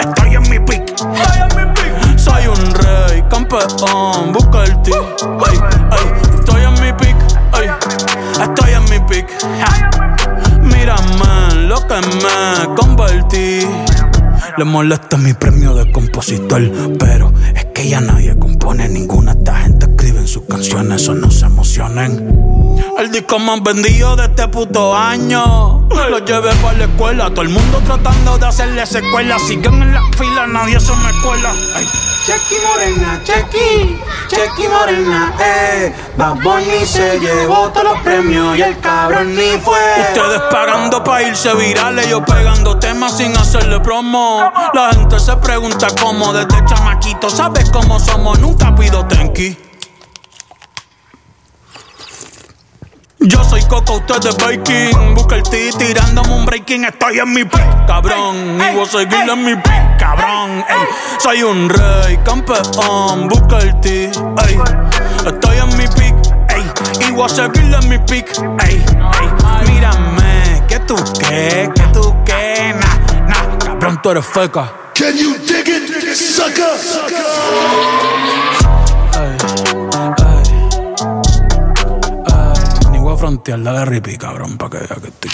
[0.00, 0.96] Estoy en mi pick.
[2.16, 4.92] Soy un rey, campeón, busca el ti.
[4.92, 5.58] Ey,
[5.92, 7.16] ey, estoy en mi pick.
[7.60, 7.68] Ey,
[8.40, 8.73] estoy
[9.06, 9.26] pick.
[9.58, 9.90] Ja.
[10.60, 13.66] Mírame lo que me convertí.
[14.56, 19.32] Le molesta mi premio de compositor, pero es que ya nadie compone ninguna.
[19.32, 22.63] Esta gente escribe en sus canciones, eso no se emocionen.
[22.98, 25.88] El disco más vendido de este puto año.
[26.10, 29.38] Lo llevé para la escuela, todo el mundo tratando de hacerle secuela.
[29.38, 31.52] Siguen en la fila, nadie se me cuela.
[31.74, 31.86] Ay.
[32.24, 35.94] Chequi Morena, Chequi, Chequi Morena, eh.
[36.16, 39.78] Bad Bunny se llevó todos los premios y el cabrón ni fue.
[40.08, 44.50] Ustedes pagando pa' irse virales, yo pegando temas sin hacerle promo.
[44.72, 48.38] La gente se pregunta cómo desde chamaquito, ¿sabes cómo somos?
[48.38, 49.58] Nunca pido tenki.
[53.20, 55.14] Yo soy Coco, usted es Baking.
[55.14, 56.84] Busca el T tirándome un breaking.
[56.84, 58.56] Estoy en mi pick, cabrón.
[58.56, 60.64] Y voy a seguir en mi pick, cabrón.
[60.68, 60.86] Ey,
[61.18, 63.28] soy un rey, campeón.
[63.28, 64.58] Busca el T, ey.
[65.26, 66.14] Estoy en mi pick,
[66.48, 66.64] ey.
[67.08, 68.28] Y voy a seguir en mi pick,
[68.64, 68.84] ey.
[68.84, 69.72] ey.
[69.72, 72.74] Mírame, que tú qué, que tú qué.
[72.74, 74.70] Nah, nah, cabrón, tú eres feca.
[74.94, 78.13] Can you dig it, sucker?
[83.24, 85.30] Hostias, dale ripi, cabrón, para que vea que estoy.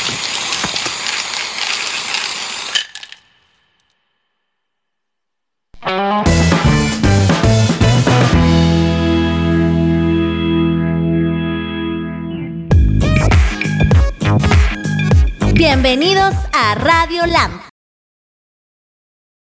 [15.54, 17.69] Bienvenidos a Radio Lamp.